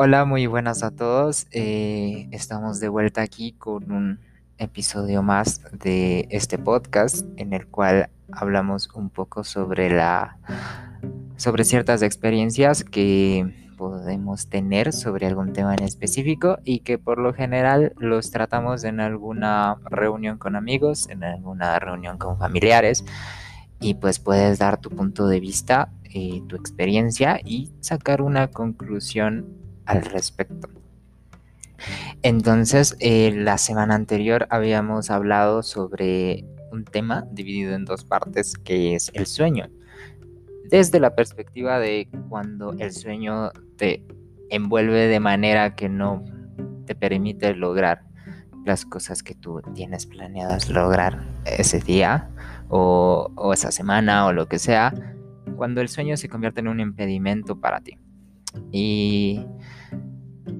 Hola, 0.00 0.24
muy 0.24 0.46
buenas 0.46 0.84
a 0.84 0.92
todos. 0.92 1.48
Eh, 1.50 2.28
estamos 2.30 2.78
de 2.78 2.88
vuelta 2.88 3.20
aquí 3.20 3.50
con 3.50 3.90
un 3.90 4.20
episodio 4.56 5.24
más 5.24 5.62
de 5.72 6.28
este 6.30 6.56
podcast 6.56 7.26
en 7.36 7.52
el 7.52 7.66
cual 7.66 8.08
hablamos 8.30 8.90
un 8.94 9.10
poco 9.10 9.42
sobre 9.42 9.90
la 9.90 10.38
sobre 11.36 11.64
ciertas 11.64 12.02
experiencias 12.02 12.84
que 12.84 13.72
podemos 13.76 14.46
tener 14.46 14.92
sobre 14.92 15.26
algún 15.26 15.52
tema 15.52 15.74
en 15.74 15.82
específico 15.82 16.60
y 16.62 16.78
que 16.78 16.98
por 16.98 17.18
lo 17.18 17.34
general 17.34 17.92
los 17.98 18.30
tratamos 18.30 18.84
en 18.84 19.00
alguna 19.00 19.78
reunión 19.84 20.38
con 20.38 20.54
amigos, 20.54 21.08
en 21.08 21.24
alguna 21.24 21.76
reunión 21.80 22.18
con 22.18 22.38
familiares 22.38 23.04
y 23.80 23.94
pues 23.94 24.20
puedes 24.20 24.60
dar 24.60 24.80
tu 24.80 24.90
punto 24.90 25.26
de 25.26 25.40
vista, 25.40 25.90
eh, 26.04 26.40
tu 26.46 26.54
experiencia 26.54 27.40
y 27.44 27.72
sacar 27.80 28.22
una 28.22 28.46
conclusión 28.46 29.66
al 29.88 30.04
respecto. 30.04 30.68
Entonces, 32.22 32.96
eh, 33.00 33.32
la 33.34 33.58
semana 33.58 33.94
anterior 33.94 34.46
habíamos 34.50 35.10
hablado 35.10 35.62
sobre 35.62 36.44
un 36.70 36.84
tema 36.84 37.26
dividido 37.32 37.74
en 37.74 37.84
dos 37.84 38.04
partes 38.04 38.56
que 38.58 38.94
es 38.94 39.10
el 39.14 39.26
sueño. 39.26 39.68
Desde 40.70 41.00
la 41.00 41.14
perspectiva 41.14 41.78
de 41.78 42.08
cuando 42.28 42.74
el 42.74 42.92
sueño 42.92 43.50
te 43.76 44.04
envuelve 44.50 45.06
de 45.06 45.20
manera 45.20 45.74
que 45.74 45.88
no 45.88 46.24
te 46.84 46.94
permite 46.94 47.54
lograr 47.54 48.02
las 48.66 48.84
cosas 48.84 49.22
que 49.22 49.34
tú 49.34 49.62
tienes 49.74 50.04
planeadas 50.04 50.68
lograr 50.68 51.26
ese 51.46 51.80
día 51.80 52.28
o, 52.68 53.30
o 53.34 53.54
esa 53.54 53.70
semana 53.70 54.26
o 54.26 54.32
lo 54.32 54.46
que 54.46 54.58
sea, 54.58 54.92
cuando 55.56 55.80
el 55.80 55.88
sueño 55.88 56.18
se 56.18 56.28
convierte 56.28 56.60
en 56.60 56.68
un 56.68 56.80
impedimento 56.80 57.58
para 57.58 57.80
ti. 57.80 57.98
Y, 58.72 59.44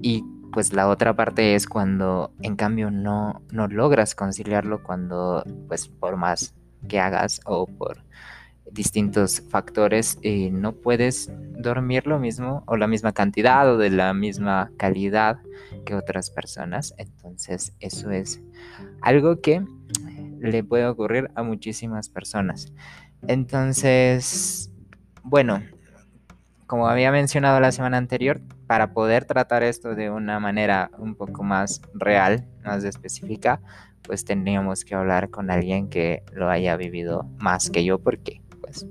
y 0.01 0.23
pues 0.51 0.73
la 0.73 0.87
otra 0.87 1.15
parte 1.15 1.55
es 1.55 1.67
cuando 1.67 2.33
en 2.41 2.55
cambio 2.55 2.91
no, 2.91 3.41
no 3.51 3.67
logras 3.67 4.15
conciliarlo 4.15 4.83
cuando 4.83 5.43
pues 5.67 5.87
por 5.87 6.17
más 6.17 6.55
que 6.87 6.99
hagas 6.99 7.41
o 7.45 7.67
por 7.67 8.03
distintos 8.71 9.41
factores 9.49 10.17
eh, 10.21 10.51
no 10.51 10.73
puedes 10.73 11.31
dormir 11.57 12.07
lo 12.07 12.19
mismo 12.19 12.63
o 12.67 12.77
la 12.77 12.87
misma 12.87 13.13
cantidad 13.13 13.71
o 13.71 13.77
de 13.77 13.89
la 13.89 14.13
misma 14.13 14.71
calidad 14.77 15.39
que 15.85 15.95
otras 15.95 16.29
personas. 16.29 16.93
Entonces 16.97 17.73
eso 17.79 18.11
es 18.11 18.41
algo 19.01 19.41
que 19.41 19.63
le 20.39 20.63
puede 20.63 20.85
ocurrir 20.87 21.29
a 21.35 21.43
muchísimas 21.43 22.09
personas. 22.09 22.71
Entonces, 23.27 24.71
bueno, 25.23 25.61
como 26.69 26.87
había 26.87 27.11
mencionado 27.11 27.59
la 27.59 27.71
semana 27.71 27.97
anterior, 27.97 28.41
para 28.67 28.93
poder 28.93 29.25
tratar 29.25 29.63
esto 29.63 29.95
de 29.95 30.11
una 30.11 30.39
manera 30.39 30.91
un 30.99 31.15
poco 31.15 31.41
más 31.41 31.81
real, 31.95 32.45
más 32.63 32.83
específica, 32.83 33.59
pues 34.03 34.23
tendríamos 34.23 34.85
que 34.85 34.93
hablar 34.93 35.31
con 35.31 35.49
alguien 35.49 35.89
que 35.89 36.21
lo 36.31 36.47
haya 36.47 36.77
vivido 36.77 37.27
más 37.39 37.71
que 37.71 37.83
yo, 37.83 37.97
porque 37.97 38.43
pues 38.61 38.85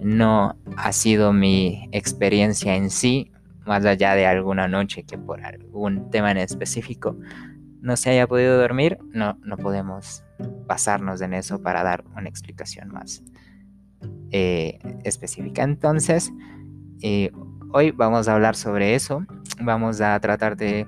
no 0.00 0.56
ha 0.78 0.92
sido 0.92 1.34
mi 1.34 1.90
experiencia 1.92 2.74
en 2.74 2.88
sí, 2.88 3.30
más 3.66 3.84
allá 3.84 4.14
de 4.14 4.24
alguna 4.24 4.66
noche 4.66 5.02
que 5.02 5.18
por 5.18 5.44
algún 5.44 6.10
tema 6.10 6.30
en 6.30 6.38
específico 6.38 7.18
no 7.82 7.98
se 7.98 8.08
haya 8.08 8.26
podido 8.26 8.58
dormir, 8.58 8.96
no, 9.12 9.38
no 9.42 9.58
podemos 9.58 10.24
basarnos 10.66 11.20
en 11.20 11.34
eso 11.34 11.60
para 11.60 11.82
dar 11.82 12.02
una 12.16 12.30
explicación 12.30 12.88
más 12.88 13.22
eh, 14.30 14.78
específica. 15.04 15.62
Entonces, 15.62 16.32
eh, 17.02 17.30
hoy 17.72 17.90
vamos 17.92 18.28
a 18.28 18.34
hablar 18.34 18.56
sobre 18.56 18.94
eso. 18.94 19.24
Vamos 19.60 20.00
a 20.00 20.18
tratar 20.20 20.56
de, 20.56 20.86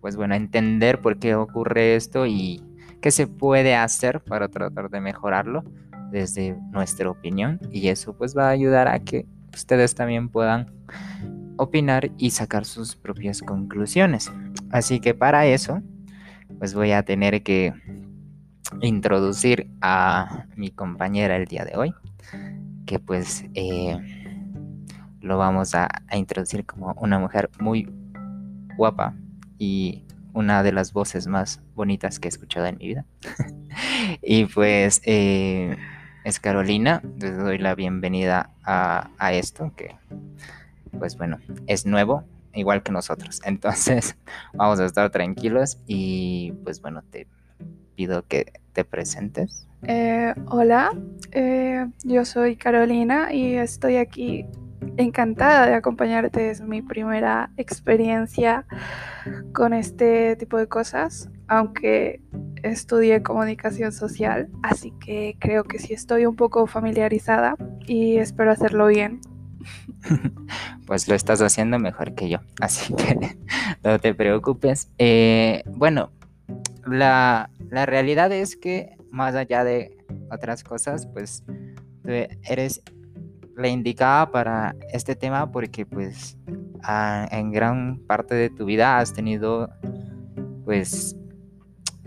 pues 0.00 0.16
bueno, 0.16 0.34
entender 0.34 1.00
por 1.00 1.18
qué 1.18 1.34
ocurre 1.34 1.96
esto 1.96 2.26
y 2.26 2.62
qué 3.00 3.10
se 3.10 3.26
puede 3.26 3.74
hacer 3.74 4.20
para 4.20 4.48
tratar 4.48 4.90
de 4.90 5.00
mejorarlo 5.00 5.64
desde 6.10 6.56
nuestra 6.70 7.10
opinión. 7.10 7.60
Y 7.70 7.88
eso 7.88 8.16
pues 8.16 8.36
va 8.36 8.48
a 8.48 8.50
ayudar 8.50 8.88
a 8.88 8.98
que 9.00 9.26
ustedes 9.54 9.94
también 9.94 10.28
puedan 10.28 10.66
opinar 11.56 12.10
y 12.16 12.30
sacar 12.30 12.64
sus 12.64 12.96
propias 12.96 13.42
conclusiones. 13.42 14.30
Así 14.70 15.00
que 15.00 15.14
para 15.14 15.46
eso, 15.46 15.82
pues 16.58 16.74
voy 16.74 16.92
a 16.92 17.02
tener 17.02 17.42
que 17.42 17.74
introducir 18.80 19.70
a 19.80 20.46
mi 20.56 20.70
compañera 20.70 21.36
el 21.36 21.46
día 21.46 21.64
de 21.64 21.76
hoy 21.76 21.94
que 22.90 22.98
pues 22.98 23.44
eh, 23.54 23.96
lo 25.20 25.38
vamos 25.38 25.74
a, 25.74 25.88
introducir 26.12 26.64
como 26.64 26.92
una 26.94 27.18
mujer 27.18 27.50
muy 27.58 27.88
guapa 28.76 29.14
y 29.58 30.04
una 30.32 30.62
de 30.62 30.72
las 30.72 30.92
voces 30.92 31.26
más 31.26 31.60
bonitas 31.74 32.18
que 32.18 32.28
he 32.28 32.30
escuchado 32.30 32.66
en 32.66 32.78
mi 32.78 32.88
vida. 32.88 33.04
y 34.22 34.46
pues 34.46 35.02
eh, 35.04 35.76
es 36.24 36.40
Carolina, 36.40 37.02
les 37.18 37.36
doy 37.36 37.58
la 37.58 37.74
bienvenida 37.74 38.50
a, 38.64 39.10
a, 39.18 39.32
esto, 39.32 39.72
que 39.76 39.96
pues 40.98 41.16
bueno, 41.16 41.38
es 41.66 41.86
nuevo, 41.86 42.24
igual 42.54 42.82
que 42.82 42.92
nosotros. 42.92 43.40
Entonces 43.44 44.16
vamos 44.54 44.80
a 44.80 44.86
estar 44.86 45.10
tranquilos 45.10 45.78
y 45.86 46.52
pues 46.64 46.80
bueno, 46.80 47.02
te 47.10 47.26
pido 47.94 48.26
que 48.26 48.52
te 48.72 48.84
presentes. 48.84 49.66
Eh, 49.82 50.34
hola, 50.48 50.92
eh, 51.32 51.86
yo 52.04 52.24
soy 52.24 52.56
Carolina 52.56 53.32
y 53.32 53.54
estoy 53.54 53.96
aquí 53.96 54.46
encantada 55.00 55.66
de 55.66 55.74
acompañarte. 55.74 56.50
Es 56.50 56.60
mi 56.60 56.82
primera 56.82 57.50
experiencia 57.56 58.66
con 59.52 59.72
este 59.74 60.36
tipo 60.36 60.56
de 60.56 60.66
cosas, 60.66 61.30
aunque 61.48 62.20
estudié 62.62 63.22
comunicación 63.22 63.92
social, 63.92 64.48
así 64.62 64.92
que 65.04 65.36
creo 65.38 65.64
que 65.64 65.78
sí 65.78 65.94
estoy 65.94 66.26
un 66.26 66.36
poco 66.36 66.66
familiarizada 66.66 67.56
y 67.86 68.18
espero 68.18 68.50
hacerlo 68.50 68.86
bien. 68.86 69.20
Pues 70.86 71.06
lo 71.06 71.14
estás 71.14 71.40
haciendo 71.40 71.78
mejor 71.78 72.16
que 72.16 72.28
yo, 72.28 72.38
así 72.60 72.92
que 72.94 73.36
no 73.84 74.00
te 74.00 74.12
preocupes. 74.12 74.90
Eh, 74.98 75.62
bueno, 75.66 76.10
la, 76.84 77.48
la 77.68 77.86
realidad 77.86 78.32
es 78.32 78.56
que 78.56 78.96
más 79.12 79.36
allá 79.36 79.62
de 79.62 79.96
otras 80.32 80.64
cosas, 80.64 81.06
pues 81.06 81.44
tú 82.02 82.10
eres 82.42 82.82
la 83.60 83.68
indicada 83.68 84.30
para 84.30 84.74
este 84.92 85.14
tema 85.16 85.50
porque 85.50 85.86
pues 85.86 86.36
en 87.30 87.52
gran 87.52 87.98
parte 88.06 88.34
de 88.34 88.50
tu 88.50 88.64
vida 88.64 88.98
has 88.98 89.12
tenido 89.12 89.70
pues 90.64 91.16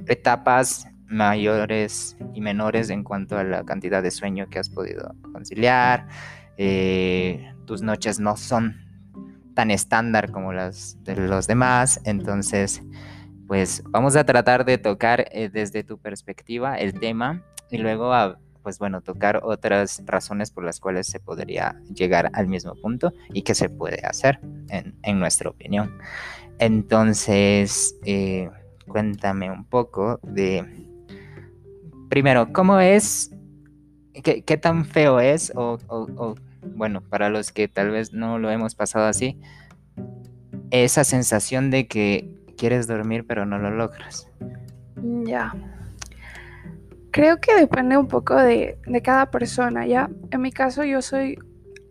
etapas 0.07 0.87
mayores 1.07 2.17
y 2.33 2.41
menores 2.41 2.89
en 2.89 3.03
cuanto 3.03 3.37
a 3.37 3.43
la 3.43 3.63
cantidad 3.63 4.01
de 4.01 4.11
sueño 4.11 4.49
que 4.49 4.59
has 4.59 4.69
podido 4.69 5.15
conciliar. 5.31 6.07
Eh, 6.57 7.53
tus 7.65 7.81
noches 7.81 8.19
no 8.19 8.35
son 8.35 8.75
tan 9.53 9.69
estándar 9.69 10.31
como 10.31 10.51
las 10.51 10.97
de 11.03 11.15
los 11.15 11.47
demás, 11.47 12.01
entonces 12.05 12.81
pues 13.47 13.83
vamos 13.89 14.15
a 14.15 14.25
tratar 14.25 14.65
de 14.65 14.77
tocar 14.77 15.27
eh, 15.31 15.49
desde 15.49 15.83
tu 15.83 15.99
perspectiva 15.99 16.75
el 16.77 16.99
tema 16.99 17.43
y 17.69 17.77
luego 17.77 18.13
a, 18.13 18.39
pues 18.63 18.79
bueno, 18.79 19.01
tocar 19.01 19.41
otras 19.43 20.01
razones 20.05 20.51
por 20.51 20.63
las 20.63 20.79
cuales 20.79 21.07
se 21.07 21.19
podría 21.19 21.79
llegar 21.93 22.31
al 22.33 22.47
mismo 22.47 22.75
punto 22.75 23.13
y 23.33 23.43
qué 23.43 23.53
se 23.53 23.69
puede 23.69 24.05
hacer 24.05 24.39
en, 24.69 25.19
nuestra 25.19 25.49
opinión. 25.49 25.97
Entonces, 26.59 27.95
eh, 28.05 28.49
cuéntame 28.87 29.51
un 29.51 29.65
poco 29.65 30.19
de, 30.23 30.65
primero, 32.09 32.51
¿cómo 32.53 32.79
es, 32.79 33.35
qué, 34.23 34.57
tan 34.57 34.85
feo 34.85 35.19
es 35.19 35.51
o, 35.55 35.77
o, 35.87 36.35
bueno, 36.75 37.01
para 37.01 37.29
los 37.29 37.51
que 37.51 37.67
tal 37.67 37.91
vez 37.91 38.13
no 38.13 38.39
lo 38.39 38.49
hemos 38.49 38.75
pasado 38.75 39.05
así, 39.05 39.39
esa 40.71 41.03
sensación 41.03 41.69
de 41.69 41.87
que 41.87 42.33
quieres 42.57 42.87
dormir 42.87 43.25
pero 43.27 43.45
no 43.45 43.59
lo 43.59 43.71
logras. 43.71 44.27
Mm, 44.95 45.25
ya. 45.25 45.53
Creo 47.13 47.39
que 47.39 47.53
depende 47.53 47.95
un 47.95 48.07
poco 48.07 48.35
de, 48.35 48.79
cada 49.03 49.29
persona, 49.29 49.85
¿ya? 49.85 50.09
En 50.31 50.41
mi 50.41 50.51
caso 50.51 50.83
yo 50.83 51.03
soy 51.03 51.37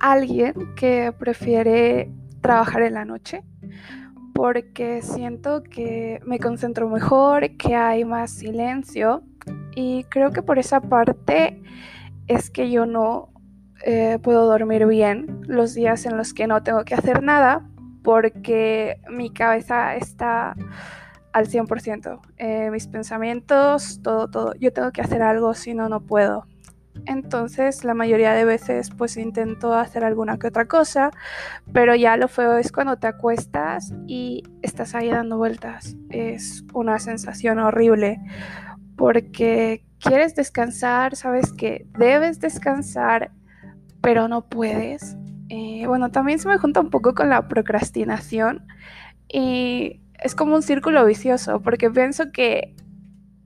alguien 0.01 0.53
que 0.75 1.15
prefiere 1.17 2.11
trabajar 2.41 2.83
en 2.83 2.95
la 2.95 3.05
noche 3.05 3.45
porque 4.35 5.01
siento 5.01 5.63
que 5.63 6.19
me 6.27 6.41
concentro 6.41 6.89
mejor, 6.89 7.57
que 7.57 7.77
hay 7.77 8.05
más 8.05 8.33
silencio 8.33 9.23
y 9.77 10.03
creo 10.09 10.33
que 10.33 10.43
por 10.43 10.59
esa 10.59 10.81
parte 10.81 11.63
es 12.27 12.51
que 12.51 12.73
yo 12.73 12.85
no 12.85 13.29
eh, 13.85 14.19
puedo 14.21 14.45
dormir 14.47 14.87
bien 14.87 15.43
los 15.47 15.73
días 15.73 16.05
en 16.05 16.17
los 16.17 16.35
que 16.35 16.49
no 16.49 16.65
tengo 16.65 16.85
que 16.85 16.97
hacer 16.97 17.23
nada 17.23 17.65
porque 18.03 19.01
mi 19.09 19.33
cabeza 19.33 19.95
está 19.95 20.57
al 21.33 21.49
100%. 21.49 22.21
Eh, 22.37 22.71
mis 22.71 22.87
pensamientos, 22.87 24.01
todo, 24.03 24.29
todo. 24.29 24.55
Yo 24.55 24.73
tengo 24.73 24.93
que 24.93 25.01
hacer 25.01 25.23
algo, 25.23 25.55
si 25.55 25.75
no, 25.75 25.89
no 25.89 26.01
puedo. 26.01 26.47
Entonces, 27.07 27.85
la 27.85 27.95
mayoría 27.95 28.33
de 28.33 28.45
veces, 28.45 28.91
pues 28.91 29.17
intento 29.17 29.75
hacer 29.75 30.05
alguna 30.05 30.39
que 30.39 30.49
otra 30.49 30.67
cosa, 30.67 31.11
pero 31.73 31.95
ya 31.95 32.17
lo 32.17 32.29
feo 32.29 32.59
es 32.59 32.71
cuando 32.71 32.97
te 32.97 33.07
acuestas 33.07 33.93
y 34.07 34.45
estás 34.63 34.95
ahí 34.95 35.11
dando 35.11 35.39
vueltas. 35.39 35.97
Es 36.11 36.65
una 36.75 36.99
sensación 36.99 37.59
horrible 37.59 38.21
porque 38.97 39.85
quieres 39.99 40.35
descansar, 40.35 41.17
sabes 41.17 41.53
que 41.53 41.87
debes 41.99 42.41
descansar, 42.41 43.33
pero 44.01 44.29
no 44.29 44.43
puedes. 44.49 45.17
Eh, 45.49 45.87
bueno, 45.87 46.11
también 46.11 46.39
se 46.39 46.49
me 46.49 46.59
junta 46.59 46.81
un 46.81 46.91
poco 46.91 47.15
con 47.15 47.29
la 47.29 47.49
procrastinación 47.49 48.67
y 49.29 50.01
es 50.23 50.35
como 50.35 50.55
un 50.55 50.63
círculo 50.63 51.05
vicioso 51.05 51.61
porque 51.61 51.91
pienso 51.91 52.33
que 52.33 52.75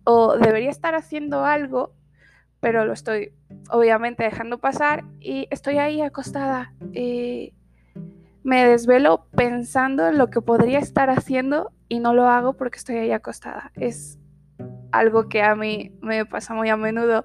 o 0.04 0.36
debería 0.36 0.70
estar 0.70 0.94
haciendo 0.94 1.44
algo, 1.44 1.92
pero 2.60 2.84
lo 2.84 2.92
estoy 2.92 3.32
obviamente 3.70 4.22
dejando 4.22 4.58
pasar 4.58 5.04
y 5.20 5.48
estoy 5.50 5.78
ahí 5.78 6.00
acostada. 6.00 6.72
Y 6.92 7.54
me 8.44 8.64
desvelo 8.64 9.26
pensando 9.36 10.06
en 10.06 10.18
lo 10.18 10.28
que 10.28 10.40
podría 10.40 10.78
estar 10.78 11.10
haciendo 11.10 11.72
y 11.88 11.98
no 11.98 12.14
lo 12.14 12.28
hago 12.28 12.52
porque 12.52 12.78
estoy 12.78 12.96
ahí 12.96 13.10
acostada. 13.10 13.72
Es 13.74 14.20
algo 14.92 15.28
que 15.28 15.42
a 15.42 15.56
mí 15.56 15.92
me 16.00 16.24
pasa 16.24 16.54
muy 16.54 16.68
a 16.68 16.76
menudo. 16.76 17.24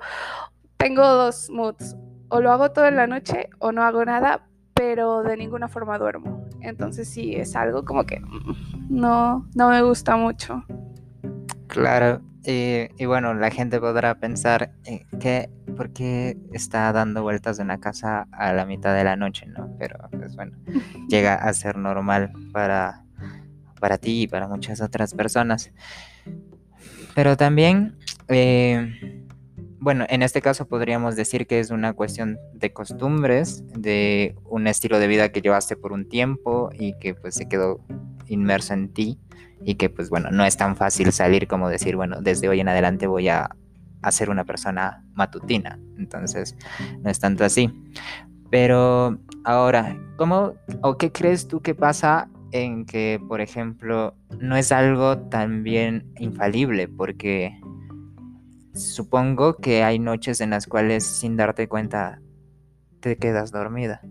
Tengo 0.77 1.07
dos 1.07 1.49
moods. 1.51 1.95
O 2.29 2.41
lo 2.41 2.51
hago 2.51 2.71
todo 2.71 2.87
en 2.87 2.95
la 2.95 3.07
noche 3.07 3.49
o 3.59 3.71
no 3.71 3.83
hago 3.83 4.03
nada, 4.05 4.47
pero 4.73 5.21
de 5.21 5.37
ninguna 5.37 5.67
forma 5.67 5.99
duermo. 5.99 6.40
Entonces 6.61 7.09
sí, 7.09 7.35
es 7.35 7.55
algo 7.55 7.83
como 7.83 8.05
que 8.05 8.19
mm, 8.19 8.87
no, 8.89 9.47
no 9.55 9.69
me 9.69 9.81
gusta 9.81 10.15
mucho. 10.17 10.63
Claro, 11.67 12.21
y 12.43 13.05
bueno, 13.05 13.33
la 13.33 13.51
gente 13.51 13.79
podrá 13.79 14.15
pensar 14.15 14.71
eh, 14.85 15.05
que 15.19 15.49
por 15.77 15.91
qué 15.93 16.37
está 16.53 16.91
dando 16.91 17.21
vueltas 17.21 17.59
en 17.59 17.67
la 17.67 17.79
casa 17.79 18.27
a 18.31 18.53
la 18.53 18.65
mitad 18.65 18.95
de 18.95 19.03
la 19.03 19.15
noche, 19.15 19.45
¿no? 19.45 19.75
Pero 19.77 19.97
pues 20.11 20.35
bueno, 20.35 20.57
llega 21.07 21.35
a 21.35 21.53
ser 21.53 21.77
normal 21.77 22.31
para, 22.51 23.03
para 23.79 23.97
ti 23.97 24.23
y 24.23 24.27
para 24.27 24.47
muchas 24.47 24.81
otras 24.81 25.13
personas. 25.13 25.71
Pero 27.13 27.37
también, 27.37 27.97
eh, 28.27 29.20
bueno, 29.81 30.05
en 30.09 30.21
este 30.21 30.43
caso 30.43 30.67
podríamos 30.67 31.15
decir 31.15 31.47
que 31.47 31.59
es 31.59 31.71
una 31.71 31.93
cuestión 31.93 32.37
de 32.53 32.71
costumbres, 32.71 33.63
de 33.73 34.35
un 34.45 34.67
estilo 34.67 34.99
de 34.99 35.07
vida 35.07 35.31
que 35.31 35.41
llevaste 35.41 35.75
por 35.75 35.91
un 35.91 36.07
tiempo 36.07 36.69
y 36.71 36.93
que 36.99 37.15
pues 37.15 37.33
se 37.33 37.49
quedó 37.49 37.83
inmerso 38.27 38.75
en 38.75 38.93
ti 38.93 39.19
y 39.65 39.75
que 39.75 39.89
pues 39.89 40.11
bueno, 40.11 40.29
no 40.29 40.45
es 40.45 40.55
tan 40.55 40.75
fácil 40.75 41.11
salir 41.11 41.47
como 41.47 41.67
decir, 41.67 41.95
bueno, 41.95 42.21
desde 42.21 42.47
hoy 42.47 42.59
en 42.59 42.69
adelante 42.69 43.07
voy 43.07 43.29
a, 43.29 43.49
ser 44.09 44.29
una 44.29 44.45
persona 44.45 45.03
matutina. 45.13 45.79
Entonces, 45.97 46.55
no 47.01 47.09
es 47.11 47.19
tanto 47.19 47.43
así. 47.43 47.71
Pero 48.49 49.19
ahora, 49.45 49.95
¿cómo 50.17 50.55
o 50.81 50.97
qué 50.97 51.11
crees 51.11 51.47
tú 51.47 51.61
que 51.61 51.75
pasa 51.75 52.27
en 52.51 52.85
que, 52.85 53.19
por 53.27 53.41
ejemplo, 53.41 54.15
no 54.39 54.57
es 54.57 54.71
algo 54.71 55.19
también 55.29 56.11
infalible? 56.17 56.87
Porque 56.87 57.53
supongo 58.73 59.57
que 59.57 59.83
hay 59.83 59.99
noches 59.99 60.41
en 60.41 60.51
las 60.51 60.67
cuales 60.67 61.05
sin 61.05 61.37
darte 61.37 61.67
cuenta 61.67 62.21
te 62.99 63.17
quedas 63.17 63.51
dormida. 63.51 64.01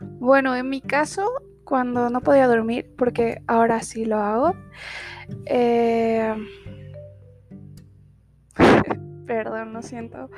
Bueno, 0.00 0.56
en 0.56 0.68
mi 0.68 0.80
caso, 0.80 1.30
cuando 1.64 2.10
no 2.10 2.20
podía 2.20 2.46
dormir, 2.46 2.90
porque 2.96 3.42
ahora 3.46 3.82
sí 3.82 4.04
lo 4.04 4.18
hago. 4.18 4.54
Eh, 5.46 6.34
perdón, 9.26 9.72
lo 9.72 9.82
siento, 9.82 10.30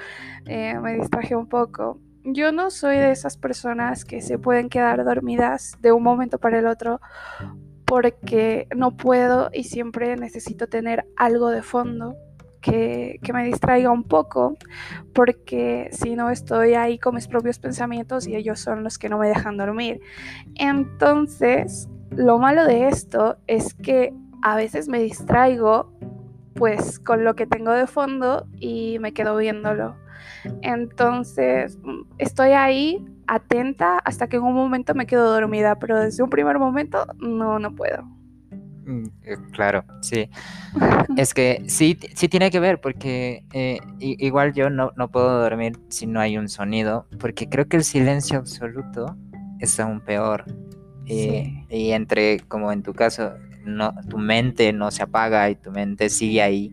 eh, 0.46 0.78
me 0.80 0.94
distraje 0.94 1.36
un 1.36 1.48
poco. 1.48 2.00
Yo 2.24 2.52
no 2.52 2.70
soy 2.70 2.98
de 2.98 3.10
esas 3.10 3.36
personas 3.36 4.04
que 4.04 4.20
se 4.20 4.38
pueden 4.38 4.68
quedar 4.68 5.04
dormidas 5.04 5.76
de 5.80 5.92
un 5.92 6.02
momento 6.02 6.38
para 6.38 6.58
el 6.58 6.66
otro 6.66 7.00
porque 7.84 8.68
no 8.76 8.96
puedo 8.96 9.50
y 9.52 9.64
siempre 9.64 10.16
necesito 10.16 10.66
tener 10.68 11.04
algo 11.16 11.50
de 11.50 11.62
fondo 11.62 12.16
que, 12.62 13.20
me 13.34 13.44
distraiga 13.44 13.90
un 13.90 14.04
poco, 14.04 14.56
porque 15.12 15.90
si 15.92 16.16
no 16.16 16.30
estoy 16.30 16.74
ahí 16.74 16.98
con 16.98 17.14
mis 17.14 17.28
propios 17.28 17.58
pensamientos 17.58 18.26
y 18.26 18.36
ellos 18.36 18.60
son 18.60 18.82
los 18.82 18.98
que 18.98 19.10
no 19.10 19.18
me 19.18 19.28
dejan 19.28 19.58
dormir. 19.58 20.00
Entonces, 20.54 21.88
lo 22.10 22.38
malo 22.38 22.64
de 22.64 22.88
esto 22.88 23.36
es 23.46 23.74
que 23.74 24.14
a 24.42 24.56
veces 24.56 24.88
me 24.88 25.00
distraigo 25.00 25.92
pues 26.54 26.98
con 26.98 27.24
lo 27.24 27.34
que 27.34 27.46
tengo 27.46 27.72
de 27.72 27.86
fondo 27.86 28.46
y 28.58 28.98
me 29.00 29.12
quedo 29.12 29.36
viéndolo. 29.36 29.96
Entonces, 30.62 31.78
estoy 32.18 32.50
ahí 32.50 33.04
atenta 33.26 33.98
hasta 33.98 34.28
que 34.28 34.36
en 34.36 34.42
un 34.42 34.54
momento 34.54 34.94
me 34.94 35.06
quedo 35.06 35.32
dormida, 35.32 35.78
pero 35.78 35.98
desde 35.98 36.22
un 36.22 36.30
primer 36.30 36.58
momento 36.58 37.06
no, 37.18 37.58
no 37.58 37.74
puedo. 37.74 38.04
Mm, 38.84 39.06
eh, 39.24 39.36
claro, 39.52 39.84
sí. 40.00 40.28
Es 41.16 41.34
que 41.34 41.64
sí, 41.68 41.98
sí 42.14 42.28
tiene 42.28 42.50
que 42.50 42.60
ver, 42.60 42.80
porque 42.80 43.44
eh, 43.52 43.80
igual 43.98 44.52
yo 44.54 44.70
no, 44.70 44.92
no, 44.96 45.10
puedo 45.10 45.40
dormir 45.40 45.78
si 45.88 46.06
no 46.06 46.20
hay 46.20 46.38
un 46.38 46.48
sonido, 46.48 47.06
porque 47.18 47.48
creo 47.48 47.68
que 47.68 47.76
el 47.76 47.84
silencio 47.84 48.38
absoluto 48.38 49.16
es 49.60 49.78
aún 49.78 50.00
peor. 50.00 50.44
Eh, 51.06 51.66
y 51.68 51.90
entre, 51.90 52.40
como 52.40 52.72
en 52.72 52.82
tu 52.82 52.94
caso, 52.94 53.32
no, 53.64 53.94
tu 54.08 54.18
mente 54.18 54.72
no 54.72 54.90
se 54.90 55.02
apaga 55.02 55.50
y 55.50 55.56
tu 55.56 55.70
mente 55.70 56.08
sigue 56.08 56.42
ahí, 56.42 56.72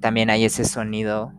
también 0.00 0.30
hay 0.30 0.44
ese 0.44 0.64
sonido 0.64 1.32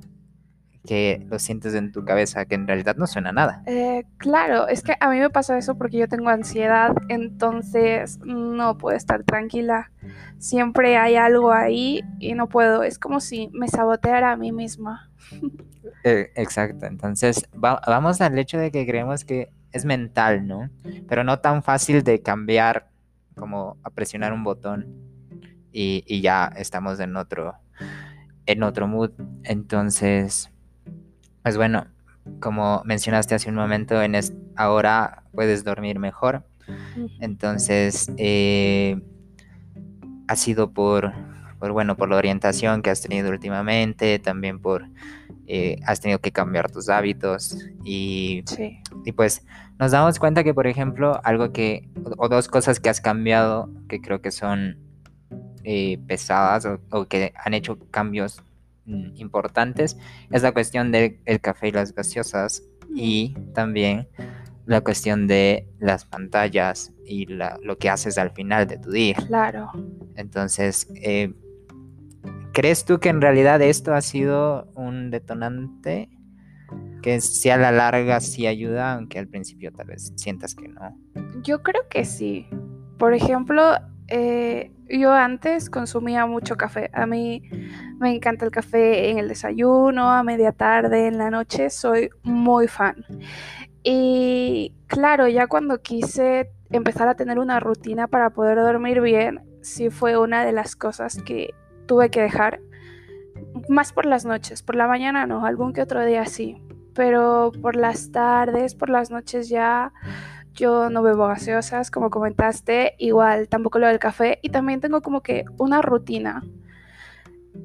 que 0.86 1.26
lo 1.30 1.40
sientes 1.40 1.74
en 1.76 1.92
tu 1.92 2.04
cabeza, 2.04 2.46
que 2.46 2.56
en 2.56 2.68
realidad 2.68 2.96
no 2.98 3.08
suena 3.08 3.32
nada. 3.32 3.64
Eh, 3.66 4.04
claro, 4.18 4.68
es 4.68 4.84
que 4.84 4.96
a 5.00 5.10
mí 5.10 5.20
me 5.20 5.30
pasa 5.30 5.58
eso 5.58 5.78
porque 5.78 5.98
yo 5.98 6.08
tengo 6.08 6.30
ansiedad, 6.30 6.94
entonces 7.08 8.20
no 8.20 8.78
puedo 8.78 8.96
estar 8.96 9.24
tranquila. 9.24 9.92
Siempre 10.40 10.98
hay 10.98 11.16
algo 11.16 11.54
ahí 11.54 12.04
y 12.20 12.34
no 12.34 12.50
puedo. 12.50 12.84
Es 12.84 13.00
como 13.00 13.22
si 13.22 13.50
me 13.54 13.70
saboteara 13.70 14.32
a 14.32 14.38
mí 14.38 14.52
misma. 14.52 15.10
Eh, 16.06 16.32
exacto, 16.36 16.86
entonces 16.86 17.48
vamos 17.54 18.20
al 18.20 18.38
hecho 18.38 18.58
de 18.58 18.72
que 18.72 18.86
creemos 18.86 19.24
que 19.24 19.52
es 19.72 19.86
mental, 19.86 20.48
¿no? 20.48 20.70
Pero 21.08 21.24
no 21.24 21.40
tan 21.40 21.64
fácil 21.64 22.04
de 22.04 22.22
cambiar 22.22 22.90
como 23.36 23.78
a 23.84 23.90
presionar 23.90 24.34
un 24.34 24.44
botón 24.44 24.86
y, 25.72 26.04
y 26.06 26.22
ya 26.22 26.52
estamos 26.58 27.00
en 27.00 27.16
otro, 27.16 27.56
en 28.46 28.64
otro 28.64 28.88
mood. 28.88 29.12
Entonces, 29.44 30.53
pues 31.44 31.58
bueno, 31.58 31.86
como 32.40 32.82
mencionaste 32.86 33.36
hace 33.36 33.50
un 33.50 33.56
momento, 33.56 34.02
en 34.02 34.16
ahora 34.56 35.24
puedes 35.34 35.64
dormir 35.64 36.00
mejor. 36.00 36.44
Entonces, 37.20 38.10
eh, 38.18 39.02
ha 40.28 40.36
sido 40.38 40.72
por, 40.72 41.12
bueno, 41.60 41.98
por 41.98 42.10
la 42.10 42.16
orientación 42.16 42.82
que 42.82 42.90
has 42.90 43.02
tenido 43.02 43.30
últimamente, 43.30 44.20
también 44.20 44.60
por, 44.60 44.88
eh, 45.48 45.80
has 45.86 46.00
tenido 46.00 46.20
que 46.20 46.32
cambiar 46.32 46.72
tus 46.72 46.88
hábitos 46.88 47.58
y, 47.84 48.46
y 49.04 49.12
pues 49.12 49.46
nos 49.78 49.92
damos 49.92 50.20
cuenta 50.20 50.46
que, 50.46 50.54
por 50.54 50.68
ejemplo, 50.68 51.20
algo 51.26 51.52
que, 51.52 51.90
o, 52.18 52.30
dos 52.30 52.48
cosas 52.48 52.80
que 52.80 52.90
has 52.90 53.02
cambiado 53.02 53.70
que 53.90 54.00
creo 54.00 54.22
que 54.22 54.32
son 54.32 54.78
eh, 55.66 56.00
pesadas 56.08 56.66
o 56.90 57.06
que 57.06 57.34
han 57.44 57.54
hecho 57.54 57.78
cambios 57.92 58.42
importantes 58.86 59.98
es 60.32 60.44
la 60.44 60.52
cuestión 60.52 60.92
del 60.92 61.20
café 61.42 61.70
y 61.70 61.72
las 61.72 61.94
gaseosas 61.94 62.64
y 62.94 63.34
también 63.54 64.08
la 64.66 64.82
cuestión 64.82 65.28
de 65.28 65.68
las 65.80 66.06
pantallas 66.06 66.94
y 67.06 67.26
lo 67.26 67.78
que 67.78 67.90
haces 67.90 68.18
al 68.18 68.32
final 68.32 68.68
de 68.68 68.78
tu 68.78 68.92
día. 68.92 69.16
Claro. 69.28 69.72
Entonces, 70.16 70.88
eh, 70.96 71.34
¿crees 72.54 72.86
tú 72.86 73.00
que 73.00 73.10
en 73.10 73.22
realidad 73.22 73.62
esto 73.62 73.94
ha 73.94 74.02
sido 74.02 74.72
un 74.76 75.12
detonante? 75.12 76.10
Que 77.02 77.20
si 77.20 77.50
a 77.50 77.58
la 77.58 77.72
larga 77.72 78.22
sí 78.22 78.48
ayuda, 78.48 78.94
aunque 78.94 79.20
al 79.20 79.28
principio 79.28 79.72
tal 79.74 79.88
vez 79.88 80.14
sientas 80.16 80.56
que 80.56 80.70
no. 80.70 80.98
Yo 81.44 81.62
creo 81.62 81.88
que 81.90 82.06
sí. 82.06 82.48
Por 82.98 83.14
ejemplo, 83.14 83.76
eh, 84.08 84.72
yo 85.00 85.14
antes 85.14 85.70
consumía 85.70 86.26
mucho 86.26 86.56
café. 86.56 86.90
A 86.94 87.06
mí 87.06 87.44
me 88.00 88.16
encanta 88.16 88.46
el 88.46 88.52
café 88.52 89.10
en 89.10 89.18
el 89.18 89.28
desayuno, 89.28 90.12
a 90.12 90.24
media 90.24 90.52
tarde, 90.52 91.08
en 91.08 91.18
la 91.18 91.30
noche. 91.30 91.70
Soy 91.70 92.10
muy 92.24 92.68
fan. 92.68 93.06
Y 93.84 94.74
claro, 94.88 95.28
ya 95.28 95.48
cuando 95.48 95.82
quise 95.82 96.52
empezar 96.72 97.08
a 97.08 97.16
tener 97.16 97.40
una 97.40 97.60
rutina 97.60 98.08
para 98.08 98.30
poder 98.32 98.58
dormir 98.58 99.02
bien, 99.02 99.42
sí 99.62 99.90
fue 99.90 100.18
una 100.18 100.46
de 100.46 100.52
las 100.52 100.76
cosas 100.76 101.22
que 101.24 101.54
tuve 101.86 102.10
que 102.10 102.22
dejar. 102.22 102.62
Más 103.70 103.94
por 103.94 104.06
las 104.06 104.26
noches, 104.26 104.64
por 104.64 104.76
la 104.76 104.88
mañana 104.88 105.28
no, 105.28 105.46
algún 105.46 105.74
que 105.74 105.82
otro 105.82 106.06
día 106.06 106.26
sí. 106.26 106.62
Pero 106.94 107.52
por 107.62 107.76
las 107.76 108.12
tardes, 108.12 108.76
por 108.76 108.90
las 108.90 109.10
noches 109.10 109.50
ya 109.50 109.92
yo 110.54 110.90
no 110.90 111.02
bebo 111.02 111.28
gaseosas, 111.28 111.92
como 111.92 112.10
comentaste, 112.10 112.96
igual 112.98 113.48
tampoco 113.48 113.80
lo 113.80 113.88
del 113.88 114.00
café 114.00 114.40
y 114.42 114.50
también 114.50 114.80
tengo 114.80 115.02
como 115.02 115.22
que 115.22 115.46
una 115.58 115.82
rutina. 115.82 116.44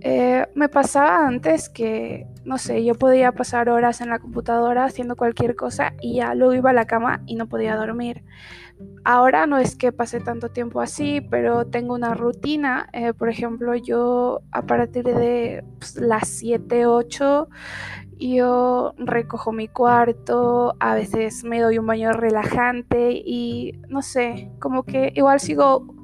Eh, 0.00 0.47
me 0.54 0.68
pasaba 0.68 1.26
antes 1.26 1.68
que, 1.68 2.26
no 2.45 2.59
sé, 2.59 2.85
yo 2.85 2.95
podía 2.95 3.33
pasar 3.33 3.68
horas 3.68 4.00
en 4.00 4.11
la 4.11 4.18
computadora 4.18 4.85
haciendo 4.85 5.16
cualquier 5.16 5.57
cosa 5.57 5.95
y 6.00 6.16
ya 6.16 6.35
luego 6.35 6.54
iba 6.54 6.71
a 6.71 6.75
la 6.75 6.87
cama 6.87 7.23
y 7.26 7.37
no 7.37 7.47
podía 7.47 7.75
dormir. 7.76 8.23
Ahora 9.04 9.47
no 9.47 9.58
es 9.58 9.75
que 9.75 9.90
pase 9.90 10.20
tanto 10.20 10.50
tiempo 10.50 10.80
así, 10.80 11.20
pero 11.20 11.66
tengo 11.66 11.94
una 11.94 12.14
rutina. 12.14 12.88
Eh, 12.92 13.12
por 13.14 13.28
ejemplo, 13.28 13.75
yo 13.75 14.42
a 14.52 14.62
partir 14.62 15.04
de 15.04 15.64
pues, 15.78 15.97
las 15.97 16.28
7, 16.28 16.87
8, 16.87 17.49
yo 18.18 18.94
recojo 18.99 19.52
mi 19.52 19.68
cuarto, 19.68 20.75
a 20.80 20.94
veces 20.94 21.44
me 21.44 21.61
doy 21.61 21.78
un 21.78 21.87
baño 21.87 22.12
relajante 22.12 23.12
y 23.12 23.80
no 23.88 24.02
sé, 24.02 24.50
como 24.58 24.82
que 24.82 25.12
igual 25.14 25.40
sigo 25.40 25.94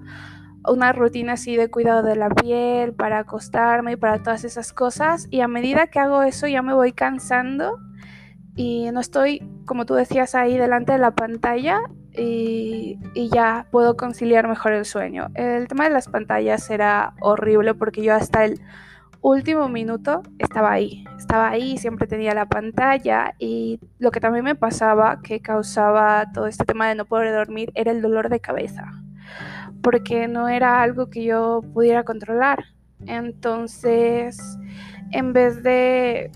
una 0.66 0.92
rutina 0.92 1.34
así 1.34 1.56
de 1.56 1.70
cuidado 1.70 2.02
de 2.02 2.16
la 2.16 2.30
piel, 2.30 2.94
para 2.94 3.18
acostarme 3.18 3.92
y 3.92 3.96
para 3.96 4.22
todas 4.22 4.44
esas 4.44 4.72
cosas. 4.72 5.26
Y 5.30 5.40
a 5.40 5.48
medida 5.48 5.88
que 5.88 5.98
hago 5.98 6.22
eso 6.22 6.46
ya 6.46 6.62
me 6.62 6.74
voy 6.74 6.92
cansando 6.92 7.78
y 8.56 8.90
no 8.92 9.00
estoy, 9.00 9.46
como 9.66 9.84
tú 9.84 9.94
decías, 9.94 10.34
ahí 10.34 10.56
delante 10.56 10.92
de 10.92 10.98
la 10.98 11.14
pantalla 11.14 11.82
y, 12.16 12.98
ya 13.32 13.66
puedo 13.70 13.96
conciliar 13.96 14.46
mejor 14.48 14.72
el 14.72 14.84
sueño. 14.84 15.28
El 15.34 15.66
tema 15.68 15.84
de 15.84 15.90
las 15.90 16.08
pantallas 16.08 16.70
era 16.70 17.14
horrible 17.20 17.74
porque 17.74 18.02
yo 18.02 18.14
hasta 18.14 18.44
el 18.44 18.60
último 19.20 19.68
minuto 19.68 20.22
estaba 20.38 20.72
ahí, 20.72 21.04
estaba 21.16 21.48
ahí, 21.48 21.78
siempre 21.78 22.06
tenía 22.06 22.34
la 22.34 22.46
pantalla 22.46 23.34
y 23.38 23.80
lo 23.98 24.10
que 24.10 24.20
también 24.20 24.44
me 24.44 24.54
pasaba 24.54 25.20
que 25.22 25.40
causaba 25.40 26.30
todo 26.32 26.46
este 26.46 26.64
tema 26.64 26.88
de 26.88 26.94
no 26.94 27.06
poder 27.06 27.34
dormir 27.34 27.72
era 27.74 27.90
el 27.90 28.02
dolor 28.02 28.28
de 28.28 28.40
cabeza 28.40 28.92
porque 29.84 30.28
no 30.28 30.48
era 30.48 30.82
algo 30.82 31.10
que 31.10 31.24
yo 31.24 31.60
pudiera 31.74 32.04
controlar. 32.04 32.64
Entonces, 33.06 34.58
en 35.12 35.34
vez 35.34 35.62
de, 35.62 36.32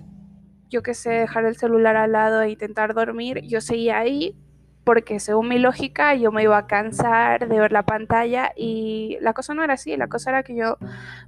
yo 0.68 0.82
qué 0.82 0.92
sé, 0.92 1.10
dejar 1.10 1.46
el 1.46 1.56
celular 1.56 1.96
al 1.96 2.12
lado 2.12 2.42
e 2.42 2.50
intentar 2.50 2.94
dormir, 2.94 3.40
yo 3.44 3.62
seguía 3.62 3.98
ahí 3.98 4.36
porque 4.88 5.20
según 5.20 5.48
mi 5.48 5.58
lógica 5.58 6.14
yo 6.14 6.32
me 6.32 6.44
iba 6.44 6.56
a 6.56 6.66
cansar 6.66 7.46
de 7.46 7.60
ver 7.60 7.72
la 7.72 7.82
pantalla 7.82 8.52
y 8.56 9.18
la 9.20 9.34
cosa 9.34 9.52
no 9.52 9.62
era 9.62 9.74
así, 9.74 9.94
la 9.98 10.08
cosa 10.08 10.30
era 10.30 10.42
que 10.42 10.56
yo 10.56 10.78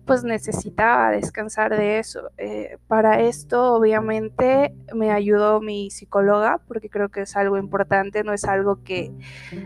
pues 0.07 0.25
necesitaba 0.25 1.11
descansar 1.11 1.77
de 1.77 1.99
eso. 1.99 2.31
Eh, 2.39 2.79
para 2.89 3.21
esto 3.21 3.75
obviamente 3.75 4.75
me 4.95 5.11
ayudó 5.11 5.61
mi 5.61 5.91
psicóloga 5.91 6.63
porque 6.67 6.89
creo 6.89 7.11
que 7.11 7.21
es 7.21 7.37
algo 7.37 7.59
importante, 7.59 8.25
no 8.25 8.33
es 8.33 8.47
algo 8.47 8.83
que 8.83 9.13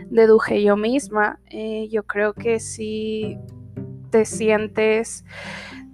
deduje 0.09 0.61
yo 0.61 0.75
misma. 0.75 1.39
Eh, 1.45 1.87
yo 1.89 2.03
creo 2.03 2.33
que 2.33 2.59
si 2.59 3.39
te 4.09 4.25
sientes 4.25 5.23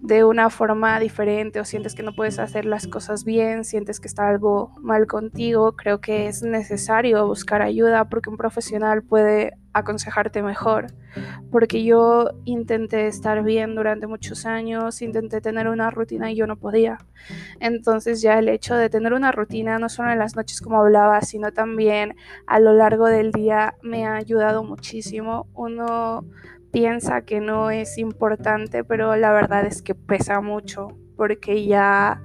de 0.02 0.24
una 0.24 0.50
forma 0.50 1.00
diferente 1.00 1.60
o 1.60 1.66
sientes 1.66 1.94
que 1.94 2.02
no 2.02 2.14
puedes 2.16 2.40
hacer 2.40 2.66
las 2.66 2.88
cosas 2.88 3.24
bien, 3.24 3.64
sientes 3.64 4.00
que 4.00 4.08
está 4.08 4.28
algo 4.28 4.72
mal 4.82 5.06
contigo, 5.06 5.76
creo 5.76 6.02
que 6.02 6.28
es 6.28 6.42
necesario 6.42 7.28
buscar 7.28 7.62
ayuda 7.62 8.10
porque 8.10 8.32
un 8.32 8.38
profesional 8.38 9.04
puede 9.04 9.54
aconsejarte 9.74 10.42
mejor. 10.42 10.88
Porque 11.52 11.84
yo 11.84 12.30
intenté 12.46 13.08
estar 13.08 13.44
bien 13.44 13.76
durante 13.76 14.08
muchos 14.08 14.46
años, 14.48 15.02
intenté 15.04 15.40
tener 15.40 15.68
una 15.68 15.92
rutina 15.92 16.32
y 16.32 16.36
yo 16.36 16.48
no 16.48 16.56
podía. 16.56 16.98
Entonces 17.60 18.22
ya 18.22 18.40
el 18.40 18.50
hecho 18.50 18.76
de 18.76 18.90
tener 18.90 19.14
una 19.14 19.32
rutina, 19.32 19.78
no 19.78 19.88
solo 19.88 20.12
en 20.12 20.20
las 20.20 20.36
noches 20.36 20.62
como 20.62 20.82
hablaba, 20.82 21.22
sino 21.22 21.52
también 21.52 22.16
a 22.48 22.60
lo 22.60 22.74
largo 22.74 23.06
del 23.06 23.32
día, 23.32 23.76
me 23.84 24.08
ha 24.08 24.16
ayudado 24.16 24.64
muchísimo. 24.64 25.48
Uno 25.54 26.26
piensa 26.72 27.22
que 27.22 27.40
no 27.40 27.70
es 27.70 27.98
importante, 27.98 28.84
pero 28.84 29.16
la 29.16 29.32
verdad 29.32 29.66
es 29.66 29.82
que 29.82 29.96
pesa 29.96 30.42
mucho 30.42 30.98
porque 31.16 31.66
ya 31.66 32.22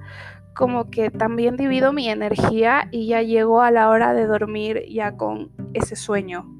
como 0.55 0.89
que 0.89 1.11
también 1.11 1.55
divido 1.55 1.93
mi 1.93 2.09
energía 2.09 2.87
y 2.91 3.07
ya 3.07 3.21
llego 3.21 3.61
a 3.61 3.69
la 3.69 3.89
hora 3.89 4.13
de 4.13 4.25
dormir 4.25 4.83
ya 4.89 5.15
con 5.15 5.51
ese 5.73 5.95
sueño. 5.95 6.51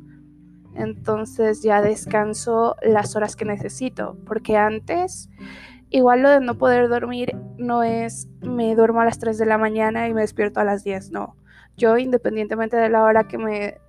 Entonces 0.75 1.63
ya 1.63 1.81
descanso 1.81 2.75
las 2.83 3.15
horas 3.15 3.35
que 3.35 3.45
necesito, 3.45 4.15
porque 4.27 4.55
antes 4.55 5.29
igual 5.89 6.21
lo 6.21 6.29
de 6.29 6.41
no 6.41 6.59
poder 6.59 6.89
dormir 6.89 7.35
no 7.57 7.81
es 7.81 8.27
me 8.41 8.75
duermo 8.75 9.01
a 9.01 9.05
las 9.05 9.17
3 9.17 9.39
de 9.39 9.45
la 9.47 9.57
mañana 9.57 10.07
y 10.07 10.13
me 10.13 10.21
despierto 10.21 10.59
a 10.59 10.63
las 10.63 10.83
10, 10.83 11.11
no. 11.11 11.35
Yo 11.75 11.97
independientemente 11.97 12.77
de 12.77 12.89
la 12.89 13.03
hora 13.03 13.27
que 13.27 13.39
me 13.39 13.79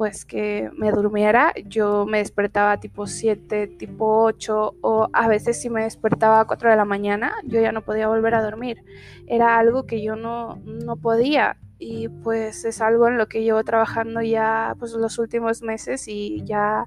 pues 0.00 0.24
que 0.24 0.70
me 0.78 0.92
durmiera, 0.92 1.52
yo 1.66 2.06
me 2.06 2.20
despertaba 2.20 2.80
tipo 2.80 3.06
7, 3.06 3.66
tipo 3.66 4.22
8 4.22 4.76
o 4.80 5.10
a 5.12 5.28
veces 5.28 5.60
si 5.60 5.68
me 5.68 5.82
despertaba 5.82 6.40
a 6.40 6.46
4 6.46 6.70
de 6.70 6.76
la 6.76 6.86
mañana, 6.86 7.34
yo 7.44 7.60
ya 7.60 7.70
no 7.70 7.82
podía 7.82 8.08
volver 8.08 8.34
a 8.34 8.42
dormir. 8.42 8.82
Era 9.26 9.58
algo 9.58 9.84
que 9.84 10.02
yo 10.02 10.16
no, 10.16 10.56
no 10.64 10.96
podía 10.96 11.58
y 11.78 12.08
pues 12.08 12.64
es 12.64 12.80
algo 12.80 13.08
en 13.08 13.18
lo 13.18 13.28
que 13.28 13.42
llevo 13.42 13.62
trabajando 13.62 14.22
ya 14.22 14.74
pues 14.78 14.94
los 14.94 15.18
últimos 15.18 15.60
meses 15.60 16.08
y 16.08 16.44
ya 16.46 16.86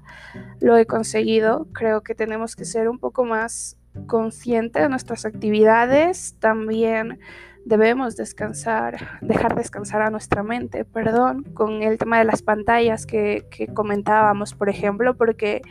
lo 0.58 0.76
he 0.76 0.84
conseguido. 0.84 1.68
Creo 1.72 2.00
que 2.00 2.16
tenemos 2.16 2.56
que 2.56 2.64
ser 2.64 2.88
un 2.88 2.98
poco 2.98 3.24
más 3.24 3.76
conscientes 4.08 4.82
de 4.82 4.88
nuestras 4.88 5.24
actividades, 5.24 6.34
también 6.40 7.20
debemos 7.64 8.16
descansar, 8.16 9.18
dejar 9.20 9.54
descansar 9.56 10.02
a 10.02 10.10
nuestra 10.10 10.42
mente, 10.42 10.84
perdón, 10.84 11.44
con 11.54 11.82
el 11.82 11.98
tema 11.98 12.18
de 12.18 12.24
las 12.24 12.42
pantallas 12.42 13.06
que, 13.06 13.46
que, 13.50 13.68
comentábamos, 13.68 14.54
por 14.54 14.68
ejemplo, 14.68 15.16
porque 15.16 15.62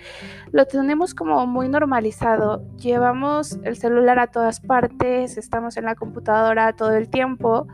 lo 0.52 0.66
tenemos 0.66 1.14
como 1.14 1.46
muy 1.46 1.70
normalizado. 1.70 2.64
Llevamos 2.78 3.60
el 3.64 3.78
celular 3.78 4.20
a 4.20 4.28
todas 4.28 4.60
partes, 4.60 5.38
estamos 5.38 5.78
en 5.78 5.86
la 5.86 5.96
computadora 5.96 6.74
todo 6.74 6.96
el 6.96 7.10
tiempo 7.10 7.68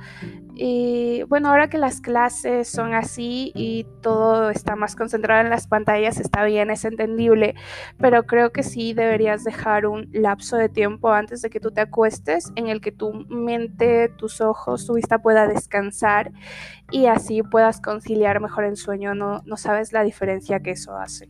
y 0.62 1.24
bueno, 1.24 1.48
ahora 1.48 1.70
que 1.70 1.78
las 1.78 2.02
clases 2.02 2.68
son 2.68 2.94
así 2.94 3.54
y 3.56 3.86
todo 4.02 4.50
está 4.50 4.76
más 4.76 4.98
concentrado 4.98 5.40
en 5.40 5.50
las 5.50 5.68
pantallas, 5.68 6.20
está 6.20 6.44
bien, 6.44 6.70
es 6.70 6.84
entendible, 6.84 7.56
pero 7.98 8.26
creo 8.26 8.52
que 8.52 8.62
sí 8.62 8.92
deberías 8.92 9.46
dejar 9.46 9.86
un 9.86 10.10
lapso 10.12 10.58
de 10.58 10.68
tiempo 10.68 11.14
antes 11.14 11.42
de 11.42 11.50
que 11.50 11.62
tú 11.62 11.72
te 11.72 11.80
acuestes 11.80 12.52
en 12.58 12.68
el 12.68 12.82
que 12.82 12.92
tu 12.92 13.14
mente, 13.30 14.10
tus 14.18 14.42
ojos, 14.42 14.86
tu 14.86 14.96
vista 14.96 15.20
pueda 15.20 15.48
descansar 15.48 16.34
y 16.92 17.06
así 17.06 17.42
puedas 17.42 17.80
conciliar 17.80 18.42
mejor 18.42 18.66
el 18.66 18.76
sueño. 18.76 19.16
No, 19.16 19.42
no 19.46 19.56
sabes 19.56 19.94
la 19.94 20.04
diferencia 20.04 20.60
que 20.60 20.72
eso 20.72 20.94
hace. 20.98 21.30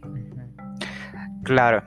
Claro, 1.44 1.84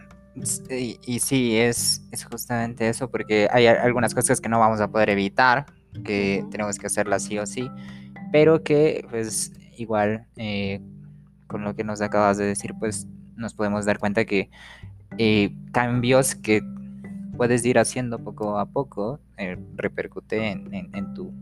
y, 0.71 1.19
sí, 1.19 1.59
es, 1.59 2.07
es 2.13 2.25
justamente 2.25 2.89
eso, 2.89 3.11
porque 3.11 3.49
hay 3.51 3.67
algunas 3.67 4.15
cosas 4.15 4.41
que 4.41 4.49
no 4.49 4.61
vamos 4.61 4.81
a 4.81 4.89
poder 4.89 5.11
evitar, 5.11 5.67
que 6.05 6.45
tenemos 6.51 6.79
que 6.79 6.87
hacerla 6.87 7.19
sí 7.19 7.39
o 7.39 7.47
sí, 7.47 7.71
pero 8.33 8.63
que 8.63 9.07
pues 9.11 9.53
igual 9.77 10.27
eh, 10.37 10.81
con 11.47 11.65
lo 11.65 11.75
que 11.75 11.85
nos 11.85 12.01
acabas 12.01 12.39
de 12.39 12.45
decir 12.45 12.75
pues 12.79 13.07
nos 13.37 13.55
podemos 13.55 13.85
dar 13.85 13.99
cuenta 13.99 14.25
que 14.25 14.51
eh, 15.19 15.55
cambios 15.73 16.35
que 16.35 16.63
puedes 17.37 17.65
ir 17.65 17.79
haciendo 17.79 18.19
poco 18.19 18.59
a 18.59 18.67
poco 18.67 19.21
eh, 19.37 19.59
repercute 19.77 20.51
en, 20.51 20.91
en, 20.93 21.15
tu, 21.15 21.33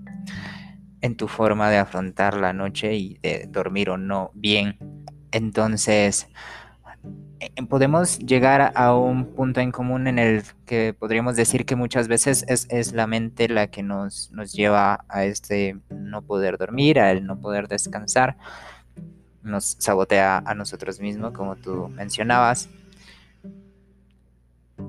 en 1.00 1.16
tu 1.16 1.28
forma 1.28 1.70
de 1.70 1.78
afrontar 1.78 2.36
la 2.36 2.52
noche 2.52 2.94
y 2.94 3.18
de 3.22 3.46
dormir 3.48 3.90
o 3.90 3.98
no 3.98 4.30
bien. 4.34 4.76
Entonces, 5.32 6.28
podemos 7.68 8.18
llegar 8.18 8.72
a 8.74 8.94
un 8.94 9.24
punto 9.26 9.60
en 9.60 9.72
común 9.72 10.06
en 10.06 10.18
el 10.18 10.42
que 10.66 10.94
podríamos 10.98 11.36
decir 11.36 11.64
que 11.64 11.76
muchas 11.76 12.08
veces 12.08 12.44
es, 12.48 12.92
la 12.92 13.06
mente 13.06 13.48
la 13.48 13.68
que 13.68 13.82
nos, 13.82 14.30
nos, 14.32 14.52
lleva 14.52 15.04
a 15.08 15.24
este 15.24 15.78
no 15.90 16.22
poder 16.22 16.58
dormir, 16.58 16.98
a 16.98 17.12
el 17.12 17.26
no 17.26 17.40
poder 17.40 17.68
descansar, 17.68 18.36
nos 19.42 19.76
sabotea 19.78 20.42
a 20.44 20.54
nosotros 20.54 21.00
mismos, 21.00 21.32
como 21.32 21.56
tú 21.56 21.88
mencionabas. 21.88 22.68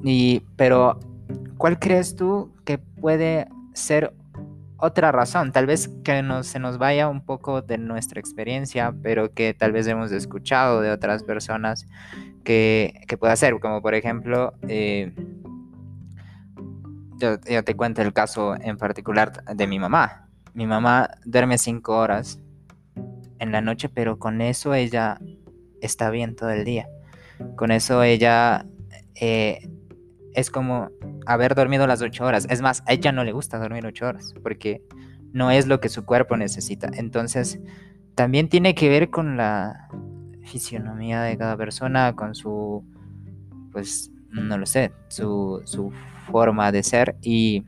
Y, 0.04 0.42
pero, 0.56 1.00
¿cuál 1.58 1.80
crees 1.80 2.16
tú 2.16 2.52
que 2.66 2.78
puede 2.78 3.48
ser 3.74 4.14
otra 4.78 5.12
razón? 5.12 5.52
Tal 5.52 5.66
vez 5.66 5.90
que 6.04 6.22
no, 6.22 6.44
se 6.44 6.60
nos 6.60 6.78
vaya 6.78 7.08
un 7.08 7.22
poco 7.22 7.62
de 7.62 7.78
nuestra 7.78 8.20
experiencia, 8.20 8.94
pero 9.04 9.34
que 9.34 9.54
tal 9.54 9.72
vez 9.72 9.88
hemos 9.88 10.12
escuchado 10.12 10.82
de 10.82 10.92
otras 10.92 11.24
personas 11.24 11.86
que, 12.44 13.02
que 13.08 13.18
pueda 13.18 13.34
hacer, 13.34 13.60
como 13.60 13.82
por 13.82 13.94
ejemplo, 13.94 14.54
eh, 14.68 15.14
yo, 17.22 17.40
te 17.40 17.76
cuento 17.76 18.02
el 18.02 18.14
caso 18.14 18.56
en 18.56 18.78
particular 18.78 19.44
de 19.46 19.68
mi 19.68 19.80
mamá. 19.80 20.28
Mi 20.54 20.66
mamá 20.66 21.10
duerme 21.24 21.58
cinco 21.58 21.98
horas 21.98 22.40
en 23.40 23.52
la 23.52 23.62
noche, 23.62 23.90
pero 23.90 24.18
con 24.18 24.42
eso 24.42 24.74
ella 24.74 25.20
está 25.82 26.10
bien 26.10 26.36
todo 26.36 26.50
el 26.50 26.66
día. 26.66 26.88
Con 27.56 27.72
eso 27.72 28.04
ella 28.04 28.66
eh, 29.16 29.70
es 30.34 30.50
como 30.50 30.90
haber 31.26 31.56
dormido 31.56 31.88
las 31.88 32.02
ocho 32.02 32.26
horas. 32.26 32.48
Es 32.50 32.62
más, 32.62 32.84
a 32.88 32.94
ella 32.94 33.12
no 33.12 33.24
le 33.24 33.32
gusta 33.32 33.60
dormir 33.60 33.86
ocho 33.86 34.08
horas 34.08 34.34
porque 34.42 34.82
no 35.32 35.52
es 35.52 35.68
lo 35.68 35.80
que 35.80 35.90
su 35.90 36.06
cuerpo 36.06 36.38
necesita. 36.38 36.90
Entonces, 36.94 37.60
también 38.16 38.50
tiene 38.50 38.76
que 38.76 38.90
ver 38.90 39.10
con 39.10 39.38
la 39.38 39.90
fisionomía 40.44 41.22
de 41.22 41.38
cada 41.38 41.58
persona, 41.58 42.16
con 42.16 42.36
su, 42.36 42.84
pues, 43.72 44.12
no 44.30 44.58
lo 44.58 44.66
sé, 44.66 44.94
su, 45.10 45.64
forma 46.32 46.72
de 46.72 46.84
ser 46.84 47.18
y, 47.22 47.66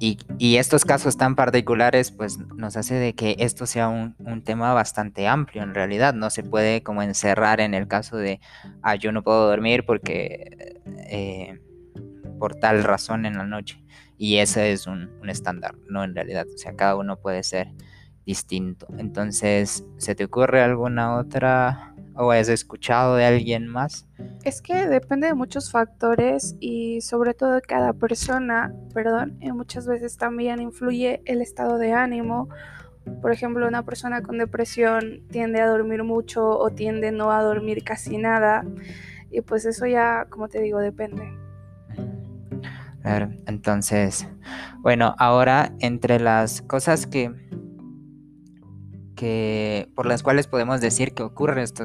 y, 0.00 0.56
estos 0.56 0.84
casos 0.84 1.16
tan 1.16 1.36
particulares 1.36 2.10
pues 2.10 2.38
nos 2.56 2.76
hace 2.76 2.94
de 2.94 3.14
que 3.14 3.36
esto 3.38 3.66
sea 3.66 3.88
un, 3.88 4.42
tema 4.42 4.72
bastante 4.74 5.28
amplio 5.28 5.62
en 5.62 5.74
realidad, 5.74 6.14
no 6.14 6.30
se 6.30 6.42
puede 6.42 6.82
como 6.82 7.02
encerrar 7.02 7.60
en 7.60 7.74
el 7.74 7.86
caso 7.86 8.16
de, 8.16 8.40
ah, 8.82 8.96
yo 8.96 9.12
no 9.12 9.22
puedo 9.22 9.46
dormir 9.46 9.84
porque 9.86 10.80
eh, 11.08 11.60
por 12.40 12.56
tal 12.56 12.82
razón 12.82 13.24
en 13.24 13.38
la 13.38 13.44
noche 13.44 13.84
y 14.18 14.38
ese 14.38 14.72
es 14.72 14.88
un, 14.88 15.10
un 15.20 15.30
estándar, 15.30 15.76
no 15.88 16.02
en 16.02 16.14
realidad, 16.16 16.46
o 16.52 16.58
sea, 16.58 16.74
cada 16.74 16.96
uno 16.96 17.18
puede 17.18 17.44
ser 17.44 17.68
distinto. 18.26 18.86
Entonces, 18.98 19.84
¿se 19.96 20.14
te 20.14 20.24
ocurre 20.24 20.62
alguna 20.62 21.16
otra 21.16 21.94
o 22.14 22.30
has 22.30 22.48
escuchado 22.48 23.16
de 23.16 23.24
alguien 23.24 23.66
más? 23.66 24.06
Es 24.44 24.60
que 24.60 24.86
depende 24.88 25.28
de 25.28 25.34
muchos 25.34 25.70
factores 25.70 26.56
y 26.60 27.00
sobre 27.00 27.34
todo 27.34 27.54
de 27.54 27.62
cada 27.62 27.92
persona, 27.92 28.74
perdón, 28.92 29.38
y 29.40 29.52
muchas 29.52 29.86
veces 29.86 30.16
también 30.16 30.60
influye 30.60 31.22
el 31.24 31.40
estado 31.40 31.78
de 31.78 31.92
ánimo. 31.92 32.48
Por 33.20 33.32
ejemplo, 33.32 33.66
una 33.66 33.84
persona 33.84 34.22
con 34.22 34.38
depresión 34.38 35.22
tiende 35.30 35.60
a 35.60 35.66
dormir 35.66 36.04
mucho 36.04 36.48
o 36.48 36.70
tiende 36.70 37.12
no 37.12 37.32
a 37.32 37.42
dormir 37.42 37.82
casi 37.82 38.18
nada. 38.18 38.64
Y 39.30 39.40
pues 39.40 39.64
eso 39.64 39.86
ya, 39.86 40.26
como 40.28 40.48
te 40.48 40.60
digo, 40.60 40.78
depende. 40.78 41.22
Claro, 43.02 43.30
entonces, 43.46 44.28
bueno, 44.78 45.16
ahora 45.18 45.72
entre 45.80 46.20
las 46.20 46.62
cosas 46.62 47.06
que 47.06 47.32
por 49.94 50.06
las 50.06 50.22
cuales 50.22 50.46
podemos 50.46 50.80
decir 50.80 51.14
que 51.14 51.22
ocurre 51.22 51.62
esto, 51.62 51.84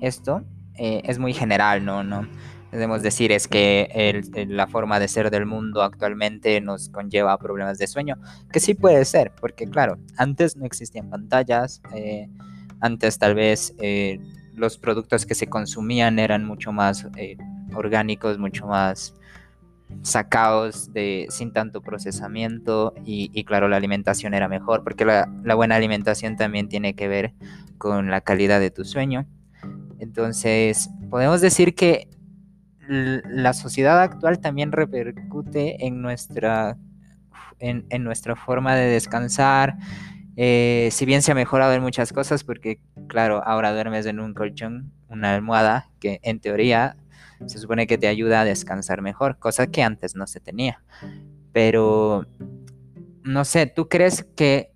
esto 0.00 0.42
eh, 0.74 1.02
es 1.04 1.18
muy 1.18 1.32
general, 1.32 1.84
¿no? 1.84 2.02
no 2.02 2.28
Debemos 2.70 3.02
decir 3.02 3.32
es 3.32 3.48
que 3.48 4.22
la 4.48 4.66
forma 4.66 5.00
de 5.00 5.08
ser 5.08 5.30
del 5.30 5.46
mundo 5.46 5.82
actualmente 5.82 6.60
nos 6.60 6.90
conlleva 6.90 7.32
a 7.32 7.38
problemas 7.38 7.78
de 7.78 7.86
sueño, 7.86 8.16
que 8.52 8.60
sí 8.60 8.74
puede 8.74 9.06
ser, 9.06 9.32
porque 9.40 9.66
claro, 9.66 9.98
antes 10.18 10.54
no 10.54 10.66
existían 10.66 11.08
pantallas, 11.08 11.80
eh, 11.94 12.28
antes 12.80 13.18
tal 13.18 13.34
vez 13.34 13.74
eh, 13.78 14.20
los 14.54 14.76
productos 14.76 15.24
que 15.24 15.34
se 15.34 15.46
consumían 15.46 16.18
eran 16.18 16.44
mucho 16.44 16.70
más 16.70 17.06
orgánicos, 17.74 18.38
mucho 18.38 18.66
más 18.66 19.14
sacados 20.02 20.92
de 20.92 21.26
sin 21.30 21.52
tanto 21.52 21.80
procesamiento 21.80 22.94
y, 23.04 23.44
claro 23.44 23.68
la 23.68 23.76
alimentación 23.76 24.34
era 24.34 24.48
mejor 24.48 24.84
porque 24.84 25.04
la, 25.04 25.54
buena 25.54 25.76
alimentación 25.76 26.36
también 26.36 26.68
tiene 26.68 26.94
que 26.94 27.08
ver 27.08 27.32
con 27.78 28.10
la 28.10 28.20
calidad 28.20 28.60
de 28.60 28.70
tu 28.70 28.84
sueño. 28.84 29.26
Entonces 29.98 30.90
podemos 31.10 31.40
decir 31.40 31.74
que 31.74 32.08
la 32.88 33.52
sociedad 33.52 34.00
actual 34.00 34.40
también 34.40 34.72
repercute 34.72 35.86
en 35.86 36.00
nuestra 36.00 36.78
en, 37.58 38.04
nuestra 38.04 38.36
forma 38.36 38.76
de 38.76 38.86
descansar. 38.86 39.76
Eh, 40.36 40.88
si 40.92 41.04
bien 41.04 41.20
se 41.22 41.32
ha 41.32 41.34
mejorado 41.34 41.72
en 41.72 41.82
muchas 41.82 42.12
cosas 42.12 42.44
porque 42.44 42.80
claro 43.08 43.42
ahora 43.44 43.72
duermes 43.72 44.06
en 44.06 44.20
un 44.20 44.34
colchón 44.34 44.92
una 45.08 45.34
almohada 45.34 45.90
que 45.98 46.20
en 46.22 46.38
teoría 46.38 46.96
se 47.46 47.58
supone 47.58 47.86
que 47.86 47.98
te 47.98 48.08
ayuda 48.08 48.40
a 48.40 48.44
descansar 48.44 49.02
mejor, 49.02 49.38
cosa 49.38 49.66
que 49.66 49.82
antes 49.82 50.14
no 50.14 50.26
se 50.26 50.40
tenía. 50.40 50.82
Pero, 51.52 52.26
no 53.22 53.44
sé, 53.44 53.66
¿tú 53.66 53.88
crees 53.88 54.24
que 54.24 54.72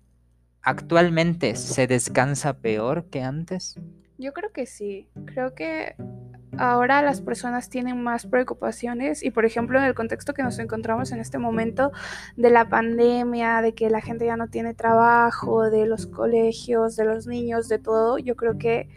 actualmente 0.61 1.55
se 1.55 1.87
descansa 1.87 2.59
peor 2.59 3.05
que 3.09 3.21
antes? 3.21 3.79
Yo 4.17 4.33
creo 4.33 4.51
que 4.51 4.65
sí, 4.65 5.09
creo 5.25 5.53
que 5.53 5.95
ahora 6.57 7.01
las 7.01 7.21
personas 7.21 7.69
tienen 7.69 8.01
más 8.01 8.25
preocupaciones 8.27 9.23
y 9.23 9.31
por 9.31 9.43
ejemplo 9.43 9.79
en 9.79 9.85
el 9.85 9.95
contexto 9.95 10.33
que 10.33 10.43
nos 10.43 10.59
encontramos 10.59 11.11
en 11.11 11.19
este 11.19 11.37
momento 11.39 11.91
de 12.37 12.49
la 12.49 12.69
pandemia, 12.69 13.61
de 13.61 13.73
que 13.73 13.89
la 13.89 14.01
gente 14.01 14.25
ya 14.25 14.37
no 14.37 14.47
tiene 14.47 14.73
trabajo, 14.73 15.69
de 15.69 15.85
los 15.85 16.07
colegios, 16.07 16.95
de 16.95 17.05
los 17.05 17.27
niños, 17.27 17.67
de 17.67 17.79
todo, 17.79 18.17
yo 18.17 18.35
creo 18.35 18.57
que 18.57 18.87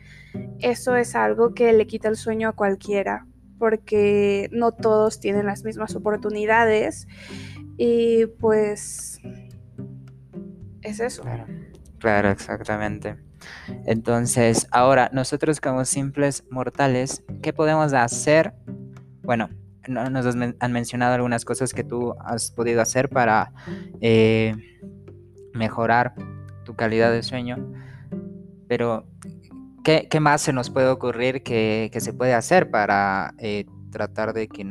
eso 0.58 0.96
es 0.96 1.14
algo 1.14 1.54
que 1.54 1.72
le 1.72 1.86
quita 1.86 2.08
el 2.08 2.16
sueño 2.16 2.50
a 2.50 2.52
cualquiera 2.52 3.26
porque 3.58 4.48
no 4.52 4.72
todos 4.72 5.20
tienen 5.20 5.46
las 5.46 5.64
mismas 5.64 5.94
oportunidades 5.96 7.06
y 7.76 8.26
pues 8.26 9.20
es 10.82 11.00
eso. 11.00 11.24
Claro, 11.98 12.30
exactamente. 12.30 13.16
Entonces, 13.84 14.66
ahora, 14.70 15.10
nosotros 15.12 15.60
como 15.60 15.84
simples 15.84 16.44
mortales, 16.50 17.22
¿qué 17.42 17.52
podemos 17.52 17.92
hacer? 17.92 18.54
Bueno, 19.22 19.50
nos 19.88 20.36
han 20.60 20.72
mencionado 20.72 21.14
algunas 21.14 21.44
cosas 21.44 21.72
que 21.72 21.84
tú 21.84 22.14
has 22.20 22.50
podido 22.50 22.80
hacer 22.80 23.08
para 23.08 23.52
eh, 24.00 24.54
mejorar 25.52 26.14
tu 26.64 26.74
calidad 26.74 27.12
de 27.12 27.22
sueño, 27.22 27.72
pero 28.68 29.06
¿Qué, 29.86 30.18
más 30.18 30.40
se 30.40 30.52
nos 30.52 30.68
puede 30.68 30.88
ocurrir 30.88 31.44
que, 31.44 31.92
se 31.96 32.12
puede 32.12 32.34
hacer 32.34 32.70
para 32.70 33.34
eh, 33.38 33.66
tratar 33.92 34.32
de 34.32 34.48
que 34.48 34.66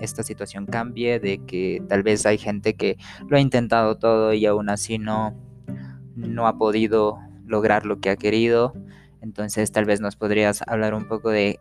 esta 0.00 0.22
situación 0.22 0.64
cambie, 0.64 1.20
de 1.20 1.44
que 1.44 1.82
tal 1.86 2.02
vez 2.02 2.24
hay 2.24 2.38
gente 2.38 2.72
que 2.72 2.96
lo 3.28 3.36
ha 3.36 3.40
intentado 3.40 3.98
todo 3.98 4.32
y 4.32 4.46
aún 4.46 4.70
así 4.70 4.96
no, 4.96 5.34
no 6.16 6.46
ha 6.46 6.56
podido 6.56 7.18
lograr 7.44 7.84
lo 7.84 8.00
que 8.00 8.08
ha 8.08 8.16
querido? 8.16 8.72
Entonces 9.20 9.70
tal 9.70 9.84
vez 9.84 10.00
nos 10.00 10.16
podrías 10.16 10.62
hablar 10.66 10.94
un 10.94 11.08
poco 11.08 11.28
de 11.28 11.60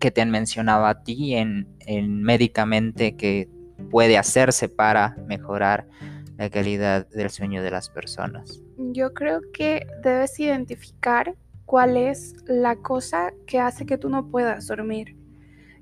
qué 0.00 0.10
te 0.10 0.20
han 0.20 0.32
mencionado 0.32 0.86
a 0.86 1.04
ti 1.04 1.36
en, 1.36 1.68
en 1.86 2.20
médicamente 2.20 3.14
que 3.14 3.48
puede 3.92 4.18
hacerse 4.18 4.68
para 4.68 5.16
mejorar 5.28 5.86
la 6.36 6.50
calidad 6.50 7.08
del 7.10 7.30
sueño 7.30 7.62
de 7.62 7.70
las 7.70 7.88
personas. 7.90 8.60
Yo 8.76 9.14
creo 9.14 9.40
que 9.52 9.86
debes 10.02 10.40
identificar 10.40 11.36
cuál 11.68 11.98
es 11.98 12.34
la 12.46 12.76
cosa 12.76 13.34
que 13.46 13.60
hace 13.60 13.84
que 13.84 13.98
tú 13.98 14.08
no 14.08 14.30
puedas 14.30 14.66
dormir. 14.68 15.18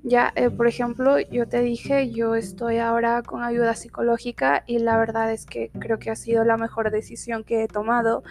Ya, 0.03 0.33
eh, 0.35 0.49
por 0.49 0.67
ejemplo, 0.67 1.17
yo 1.17 1.47
te 1.47 1.61
dije, 1.61 2.11
yo 2.11 2.35
estoy 2.35 2.77
ahora 2.77 3.23
con 3.23 3.41
ayuda 3.41 3.73
psicológica 3.73 4.65
y 4.67 4.79
la 4.79 4.97
verdad 4.97 5.31
es 5.31 5.45
que 5.45 5.71
creo 5.79 5.97
que 5.97 6.11
ha 6.11 6.17
sido 6.17 6.43
la 6.43 6.57
mejor 6.57 6.91
decisión 6.91 7.45
que 7.45 7.63
he 7.63 7.67
tomado. 7.69 8.23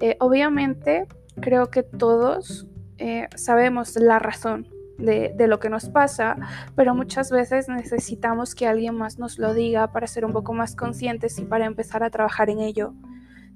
Eh, 0.00 0.16
obviamente, 0.18 1.06
creo 1.40 1.70
que 1.70 1.84
todos 1.84 2.66
eh, 2.98 3.28
sabemos 3.36 3.94
la 3.94 4.18
razón 4.18 4.66
de, 4.98 5.32
de, 5.32 5.46
lo 5.46 5.60
que 5.60 5.70
nos 5.70 5.88
pasa, 5.88 6.36
pero 6.74 6.92
muchas 6.92 7.30
veces 7.30 7.68
necesitamos 7.68 8.56
que 8.56 8.66
alguien 8.66 8.96
más 8.96 9.16
nos 9.16 9.38
lo 9.38 9.54
diga 9.54 9.92
para 9.92 10.08
ser 10.08 10.24
un 10.24 10.32
poco 10.32 10.54
más 10.54 10.74
conscientes 10.74 11.38
y 11.38 11.44
para 11.44 11.66
empezar 11.66 12.02
a 12.02 12.10
trabajar 12.10 12.50
en 12.50 12.58
ello. 12.58 12.94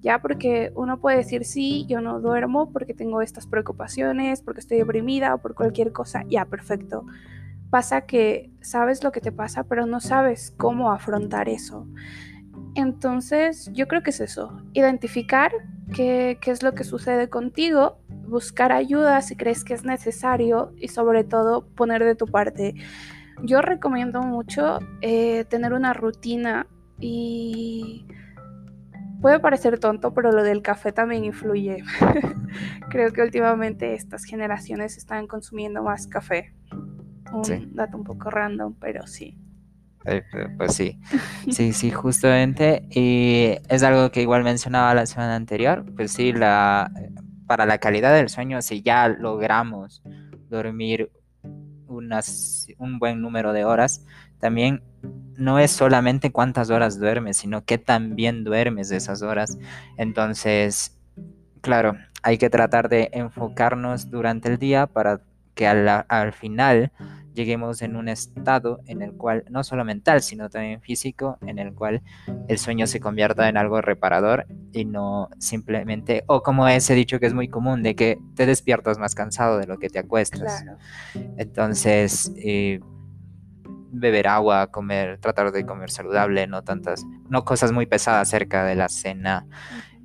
¿Ya? 0.00 0.20
Porque 0.20 0.72
uno 0.74 1.00
puede 1.00 1.18
decir, 1.18 1.44
sí, 1.44 1.86
yo 1.88 2.00
no 2.00 2.20
duermo 2.20 2.72
porque 2.72 2.94
tengo 2.94 3.22
estas 3.22 3.46
preocupaciones, 3.46 4.42
porque 4.42 4.60
estoy 4.60 4.78
deprimida 4.78 5.34
o 5.34 5.38
por 5.38 5.54
cualquier 5.54 5.92
cosa, 5.92 6.24
ya, 6.28 6.44
perfecto. 6.44 7.04
Pasa 7.70 8.02
que 8.02 8.50
sabes 8.60 9.04
lo 9.04 9.12
que 9.12 9.20
te 9.20 9.32
pasa, 9.32 9.64
pero 9.64 9.86
no 9.86 10.00
sabes 10.00 10.52
cómo 10.56 10.90
afrontar 10.90 11.48
eso. 11.48 11.86
Entonces, 12.74 13.70
yo 13.72 13.88
creo 13.88 14.02
que 14.02 14.10
es 14.10 14.20
eso, 14.20 14.62
identificar 14.72 15.52
qué, 15.94 16.38
es 16.44 16.62
lo 16.62 16.74
que 16.74 16.84
sucede 16.84 17.28
contigo, 17.28 17.98
buscar 18.28 18.72
ayuda 18.72 19.20
si 19.22 19.36
crees 19.36 19.64
que 19.64 19.74
es 19.74 19.84
necesario 19.84 20.72
y 20.76 20.88
sobre 20.88 21.24
todo 21.24 21.66
poner 21.66 22.04
de 22.04 22.14
tu 22.14 22.26
parte. 22.26 22.74
Yo 23.42 23.60
recomiendo 23.60 24.22
mucho 24.22 24.78
eh, 25.00 25.44
tener 25.46 25.72
una 25.72 25.94
rutina 25.94 26.66
y 27.00 28.06
Puede 29.20 29.38
parecer 29.38 29.78
tonto, 29.78 30.14
pero 30.14 30.32
lo 30.32 30.42
del 30.42 30.62
café 30.62 30.92
también 30.92 31.24
influye. 31.24 31.84
Creo 32.90 33.12
que 33.12 33.22
últimamente 33.22 33.94
estas 33.94 34.24
generaciones 34.24 34.96
están 34.96 35.26
consumiendo 35.26 35.82
más 35.82 36.06
café. 36.06 36.54
Un 37.32 37.74
dato 37.74 37.96
un 37.96 38.04
poco 38.04 38.30
random, 38.30 38.74
pero 38.80 39.06
sí. 39.06 39.38
Eh, 40.06 40.22
pues 40.56 40.74
sí, 40.74 40.98
sí, 41.50 41.72
sí, 41.72 41.90
justamente. 41.90 42.88
Y 42.90 43.56
es 43.68 43.82
algo 43.82 44.10
que 44.10 44.22
igual 44.22 44.42
mencionaba 44.42 44.94
la 44.94 45.06
semana 45.06 45.36
anterior. 45.36 45.84
Pues 45.94 46.12
sí, 46.12 46.32
la, 46.32 46.90
para 47.46 47.66
la 47.66 47.78
calidad 47.78 48.14
del 48.14 48.28
sueño, 48.28 48.62
si 48.62 48.82
ya 48.82 49.08
logramos 49.08 50.02
dormir 50.48 51.10
unas, 51.86 52.68
un 52.78 52.98
buen 52.98 53.20
número 53.20 53.52
de 53.52 53.64
horas, 53.64 54.04
también 54.40 54.82
no 55.36 55.58
es 55.58 55.70
solamente 55.70 56.32
cuántas 56.32 56.70
horas 56.70 56.98
duermes, 56.98 57.38
sino 57.38 57.64
qué 57.64 57.78
tan 57.78 58.14
bien 58.14 58.44
duermes 58.44 58.90
esas 58.90 59.22
horas. 59.22 59.58
Entonces, 59.96 60.98
claro, 61.62 61.96
hay 62.22 62.36
que 62.36 62.50
tratar 62.50 62.88
de 62.88 63.10
enfocarnos 63.12 64.10
durante 64.10 64.48
el 64.48 64.58
día 64.58 64.86
para 64.86 65.22
que 65.54 65.66
al, 65.66 66.32
final 66.32 66.92
lleguemos 67.34 67.82
en 67.82 67.96
un 67.96 68.08
estado 68.08 68.80
en 68.86 69.02
el 69.02 69.12
cual, 69.12 69.44
no 69.50 69.64
solo 69.64 69.84
mental, 69.84 70.20
sino 70.22 70.50
también 70.50 70.80
físico, 70.80 71.38
en 71.42 71.58
el 71.58 71.74
cual 71.74 72.02
el 72.48 72.58
sueño 72.58 72.86
se 72.86 73.00
convierta 73.00 73.48
en 73.48 73.56
algo 73.56 73.80
reparador 73.80 74.46
y 74.72 74.84
no 74.84 75.30
simplemente, 75.38 76.24
o 76.26 76.42
como 76.42 76.68
ese 76.68 76.94
dicho 76.94 77.18
que 77.18 77.26
es 77.26 77.34
muy 77.34 77.48
común, 77.48 77.82
de 77.82 77.94
que 77.94 78.18
te 78.34 78.46
despiertas 78.46 78.98
más 78.98 79.14
cansado 79.14 79.58
de 79.58 79.66
lo 79.66 79.78
que 79.78 79.88
te 79.88 79.98
acuestas. 79.98 80.64
Entonces, 81.36 82.32
eh, 82.36 82.80
beber 83.92 84.28
agua, 84.28 84.68
comer, 84.68 85.18
tratar 85.18 85.52
de 85.52 85.64
comer 85.66 85.90
saludable, 85.90 86.46
no 86.46 86.62
tantas, 86.62 87.04
no 87.28 87.44
cosas 87.44 87.72
muy 87.72 87.86
pesadas 87.86 88.28
cerca 88.28 88.64
de 88.64 88.74
la 88.74 88.88
cena, 88.88 89.46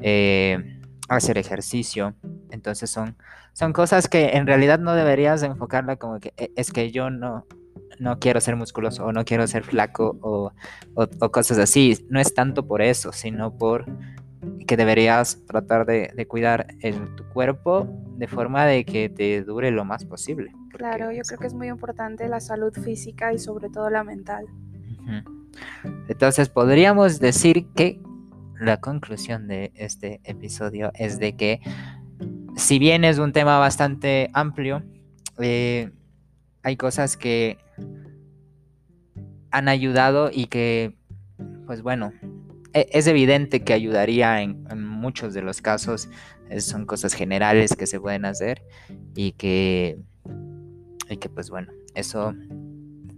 eh, 0.02 0.80
hacer 1.10 1.38
ejercicio. 1.38 2.16
Entonces 2.52 2.90
son, 2.90 3.16
son 3.54 3.74
cosas 3.74 4.08
que 4.08 4.32
en 4.38 4.48
realidad 4.48 4.80
no 4.80 4.94
deberías 4.94 5.44
enfocarla 5.44 5.96
como 5.98 6.20
que 6.20 6.34
"E- 6.38 6.52
es 6.56 6.72
que 6.72 6.92
yo 6.92 7.10
no, 7.10 7.46
no 8.00 8.20
quiero 8.20 8.42
ser 8.42 8.56
musculoso 8.56 9.06
o 9.06 9.12
no 9.14 9.24
quiero 9.26 9.48
ser 9.48 9.64
flaco 9.64 10.18
o, 10.22 10.52
o- 10.96 11.08
o 11.20 11.32
cosas 11.32 11.58
así. 11.60 12.06
No 12.10 12.20
es 12.20 12.34
tanto 12.34 12.68
por 12.68 12.82
eso, 12.82 13.12
sino 13.12 13.58
por 13.58 13.86
que 14.68 14.78
deberías 14.78 15.44
tratar 15.46 15.86
de, 15.86 16.12
de 16.16 16.28
cuidar 16.28 16.68
el- 16.82 17.16
tu 17.16 17.24
cuerpo 17.30 17.88
de 18.18 18.28
forma 18.28 18.66
de 18.66 18.86
que 18.86 19.10
te 19.10 19.44
dure 19.44 19.72
lo 19.72 19.86
más 19.86 20.06
posible. 20.06 20.52
Claro, 20.72 21.12
yo 21.12 21.22
creo 21.24 21.40
que 21.40 21.48
es 21.48 21.54
muy 21.54 21.68
importante 21.68 22.28
la 22.28 22.40
salud 22.40 22.74
física 22.74 23.34
y 23.34 23.40
sobre 23.40 23.70
todo 23.70 23.90
la 23.90 24.04
mental. 24.04 24.46
Entonces 26.08 26.50
podríamos 26.50 27.20
decir 27.20 27.68
que 27.76 28.00
la 28.60 28.78
conclusión 28.78 29.48
de 29.48 29.72
este 29.76 30.22
episodio 30.24 30.92
es 30.96 31.20
de 31.20 31.36
que 31.36 31.62
si 32.56 32.80
bien 32.80 33.04
es 33.04 33.20
un 33.20 33.34
tema 33.34 33.60
bastante 33.60 34.30
amplio, 34.34 34.84
eh, 35.40 35.92
hay 36.64 36.78
cosas 36.78 37.18
que 37.18 37.58
han 39.52 39.68
ayudado 39.68 40.30
y 40.32 40.48
que, 40.48 40.98
pues 41.66 41.82
bueno, 41.82 42.12
es 42.76 43.08
evidente 43.08 43.64
que 43.64 43.74
ayudaría 43.74 44.42
en, 44.42 44.66
muchos 44.78 45.34
de 45.34 45.42
los 45.42 45.62
casos. 45.62 46.10
Son 46.60 46.86
cosas 46.86 47.14
generales 47.14 47.76
que 47.76 47.88
se 47.88 48.00
pueden 48.00 48.26
hacer 48.26 48.64
y 49.16 49.32
que, 49.32 49.98
y 51.10 51.18
que 51.18 51.30
pues 51.30 51.50
bueno, 51.50 51.72
eso 51.96 52.34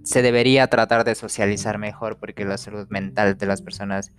se 0.03 0.21
debería 0.21 0.67
tratar 0.67 1.03
de 1.03 1.15
socializar 1.15 1.79
mejor 1.79 2.17
porque 2.17 2.45
la 2.45 2.57
salud 2.57 2.87
mental 2.89 3.37
de 3.37 3.45
las 3.45 3.61
personas 3.61 4.11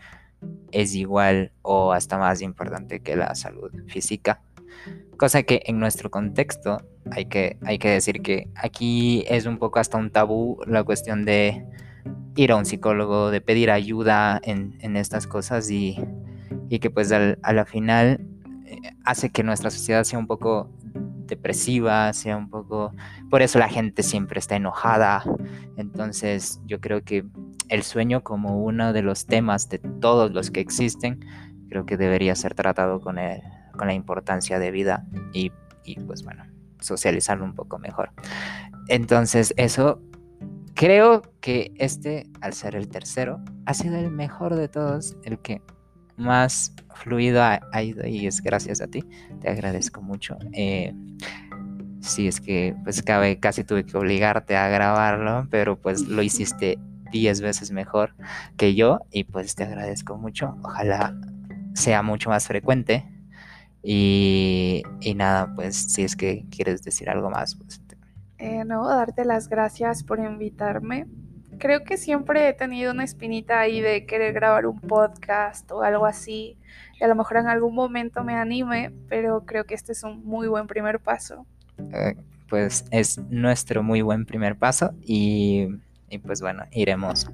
es 0.72 0.94
igual 0.94 1.52
o 1.62 1.92
hasta 1.92 2.18
más 2.18 2.42
importante 2.42 3.00
que 3.00 3.16
la 3.16 3.34
salud 3.34 3.70
física. 3.86 4.42
Cosa 5.16 5.42
que 5.44 5.62
en 5.66 5.78
nuestro 5.78 6.10
contexto 6.10 6.78
hay 7.10 7.26
que, 7.26 7.56
hay 7.64 7.78
que 7.78 7.90
decir 7.90 8.22
que 8.22 8.48
aquí 8.54 9.24
es 9.28 9.46
un 9.46 9.58
poco 9.58 9.78
hasta 9.78 9.96
un 9.98 10.10
tabú 10.10 10.58
la 10.66 10.84
cuestión 10.84 11.24
de 11.24 11.64
ir 12.38 12.52
a 12.52 12.56
un 12.56 12.64
psicólogo, 12.64 13.30
de 13.30 13.40
pedir 13.40 13.70
ayuda 13.70 14.40
en, 14.44 14.78
en 14.80 14.96
estas 14.96 15.26
cosas 15.26 15.68
y, 15.70 15.98
y 16.68 16.78
que 16.78 16.88
pues 16.88 17.10
al- 17.10 17.38
a 17.42 17.52
la 17.52 17.64
final 17.66 18.20
eh, 18.64 18.78
hace 19.04 19.30
que 19.30 19.42
nuestra 19.42 19.70
sociedad 19.70 20.04
sea 20.04 20.18
un 20.20 20.28
poco 20.28 20.70
depresiva, 21.26 22.12
sea 22.12 22.36
un 22.36 22.48
poco... 22.48 22.94
Por 23.28 23.42
eso 23.42 23.58
la 23.58 23.68
gente 23.68 24.02
siempre 24.02 24.38
está 24.38 24.54
enojada. 24.56 25.22
Entonces 25.76 26.60
yo 26.64 26.80
creo 26.80 27.02
que 27.02 27.24
el 27.68 27.82
sueño 27.82 28.22
como 28.22 28.62
uno 28.62 28.92
de 28.92 29.02
los 29.02 29.26
temas 29.26 29.68
de 29.68 29.78
todos 29.78 30.30
los 30.30 30.50
que 30.52 30.60
existen, 30.60 31.20
creo 31.68 31.86
que 31.86 31.96
debería 31.96 32.34
ser 32.36 32.54
tratado 32.54 33.00
con, 33.00 33.18
el- 33.18 33.42
con 33.76 33.88
la 33.88 33.94
importancia 33.94 34.60
de 34.60 34.70
vida 34.70 35.04
y, 35.32 35.50
y, 35.84 35.96
pues 36.00 36.22
bueno, 36.22 36.44
socializarlo 36.80 37.44
un 37.44 37.54
poco 37.54 37.78
mejor. 37.80 38.10
Entonces 38.88 39.52
eso, 39.56 40.00
creo 40.78 41.22
que 41.40 41.72
este, 41.78 42.30
al 42.40 42.52
ser 42.52 42.76
el 42.76 42.88
tercero, 42.88 43.40
ha 43.66 43.74
sido 43.74 43.96
el 43.96 44.12
mejor 44.12 44.54
de 44.54 44.68
todos, 44.68 45.16
el 45.24 45.40
que 45.40 45.60
más 46.16 46.72
fluido 46.94 47.42
ha, 47.42 47.82
ido 47.82 48.06
y 48.06 48.28
es 48.28 48.40
gracias 48.40 48.80
a 48.80 48.86
ti. 48.86 49.02
Te 49.40 49.50
agradezco 49.50 50.02
mucho. 50.02 50.38
Eh, 50.52 50.94
sí, 52.00 52.28
es 52.28 52.40
que 52.40 52.76
pues 52.84 53.02
casi 53.40 53.64
tuve 53.64 53.84
que 53.84 53.96
obligarte 53.96 54.56
a 54.56 54.68
grabarlo, 54.68 55.48
pero 55.50 55.76
pues 55.80 56.06
lo 56.06 56.22
hiciste 56.22 56.78
10 57.10 57.40
veces 57.40 57.72
mejor 57.72 58.14
que 58.56 58.76
yo 58.76 59.00
y 59.10 59.24
pues 59.24 59.56
te 59.56 59.64
agradezco 59.64 60.16
mucho. 60.16 60.56
Ojalá 60.62 61.12
sea 61.74 62.04
mucho 62.04 62.30
más 62.30 62.46
frecuente. 62.46 63.04
Y, 63.82 64.82
y 65.00 65.14
nada, 65.14 65.52
pues 65.56 65.74
si 65.92 66.02
es 66.02 66.14
que 66.14 66.46
quieres 66.50 66.82
decir 66.82 67.10
algo 67.10 67.30
más, 67.30 67.56
pues 67.56 67.80
Eh, 68.38 68.64
no, 68.64 68.88
darte 68.88 69.24
las 69.24 69.48
gracias 69.48 70.04
por 70.04 70.20
invitarme. 70.20 71.06
Creo 71.58 71.82
que 71.82 71.96
siempre 71.96 72.48
he 72.48 72.52
tenido 72.52 72.92
una 72.92 73.04
espinita 73.04 73.58
ahí 73.58 73.80
de 73.80 74.06
querer 74.06 74.32
grabar 74.32 74.66
un 74.66 74.80
podcast 74.80 75.70
o 75.72 75.82
algo 75.82 76.06
así. 76.06 76.56
Y 77.00 77.04
a 77.04 77.08
lo 77.08 77.16
mejor 77.16 77.38
en 77.38 77.48
algún 77.48 77.74
momento 77.74 78.22
me 78.22 78.34
anime, 78.34 78.92
pero 79.08 79.44
creo 79.44 79.64
que 79.64 79.74
este 79.74 79.92
es 79.92 80.04
un 80.04 80.24
muy 80.24 80.46
buen 80.46 80.66
primer 80.68 81.00
paso. 81.00 81.46
eh, 81.92 82.16
pues 82.48 82.84
es 82.90 83.18
nuestro 83.28 83.82
muy 83.82 84.02
buen 84.02 84.24
primer 84.24 84.56
paso 84.56 84.92
y, 85.02 85.68
y 86.08 86.18
pues 86.18 86.40
bueno, 86.40 86.64
iremos, 86.72 87.30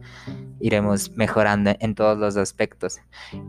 iremos 0.60 1.12
mejorando 1.12 1.72
en 1.78 1.94
todos 1.94 2.18
los 2.18 2.36
aspectos. 2.36 2.98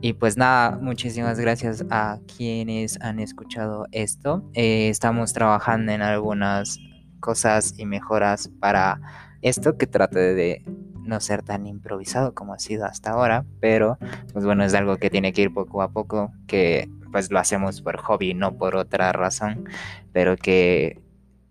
Y 0.01 0.13
pues 0.13 0.37
nada, 0.37 0.77
muchísimas 0.79 1.39
gracias 1.39 1.85
a 1.89 2.19
quienes 2.37 3.01
han 3.01 3.19
escuchado 3.19 3.87
esto. 3.91 4.47
Eh, 4.53 4.89
estamos 4.89 5.33
trabajando 5.33 5.91
en 5.91 6.01
algunas 6.01 6.79
cosas 7.25 7.73
y 7.75 7.87
mejoras 7.87 8.51
para 8.59 9.01
esto 9.41 9.79
que 9.79 9.87
trate 9.87 10.35
de 10.35 10.63
no 11.03 11.19
ser 11.19 11.41
tan 11.41 11.65
improvisado 11.65 12.35
como 12.35 12.53
ha 12.53 12.59
sido 12.59 12.85
hasta 12.85 13.09
ahora, 13.09 13.45
pero 13.59 13.97
pues 14.31 14.45
bueno, 14.45 14.63
es 14.63 14.75
algo 14.75 14.97
que 14.97 15.09
tiene 15.09 15.33
que 15.33 15.41
ir 15.41 15.51
poco 15.51 15.81
a 15.81 15.89
poco, 15.89 16.31
que 16.45 16.87
pues 17.11 17.31
lo 17.31 17.39
hacemos 17.39 17.81
por 17.81 17.97
hobby, 17.97 18.35
no 18.35 18.57
por 18.57 18.75
otra 18.75 19.11
razón, 19.11 19.65
pero 20.13 20.37
que 20.37 21.01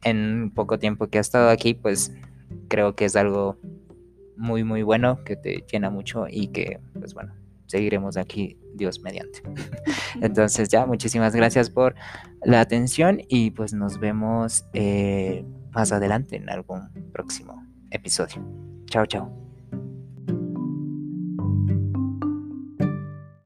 en 0.04 0.52
poco 0.54 0.78
tiempo 0.78 1.08
que 1.08 1.18
ha 1.18 1.20
estado 1.20 1.50
aquí, 1.50 1.74
pues 1.74 2.12
creo 2.68 2.94
que 2.94 3.06
es 3.06 3.16
algo 3.16 3.58
muy 4.36 4.62
muy 4.62 4.84
bueno, 4.84 5.24
que 5.24 5.34
te 5.34 5.64
llena 5.70 5.90
mucho 5.90 6.26
y 6.30 6.48
que 6.48 6.78
pues 6.96 7.14
bueno, 7.14 7.34
seguiremos 7.66 8.16
aquí 8.16 8.58
Dios 8.74 9.00
mediante. 9.00 9.42
Entonces 10.20 10.68
ya, 10.68 10.86
muchísimas 10.86 11.34
gracias 11.34 11.68
por 11.68 11.96
la 12.44 12.60
atención 12.60 13.22
y 13.28 13.50
pues 13.50 13.74
nos 13.74 13.98
vemos 13.98 14.64
eh, 14.72 15.44
más 15.74 15.92
adelante 15.92 16.36
en 16.36 16.48
algún 16.48 16.90
próximo 17.12 17.66
episodio. 17.90 18.42
Chao, 18.86 19.06
chao. 19.06 19.43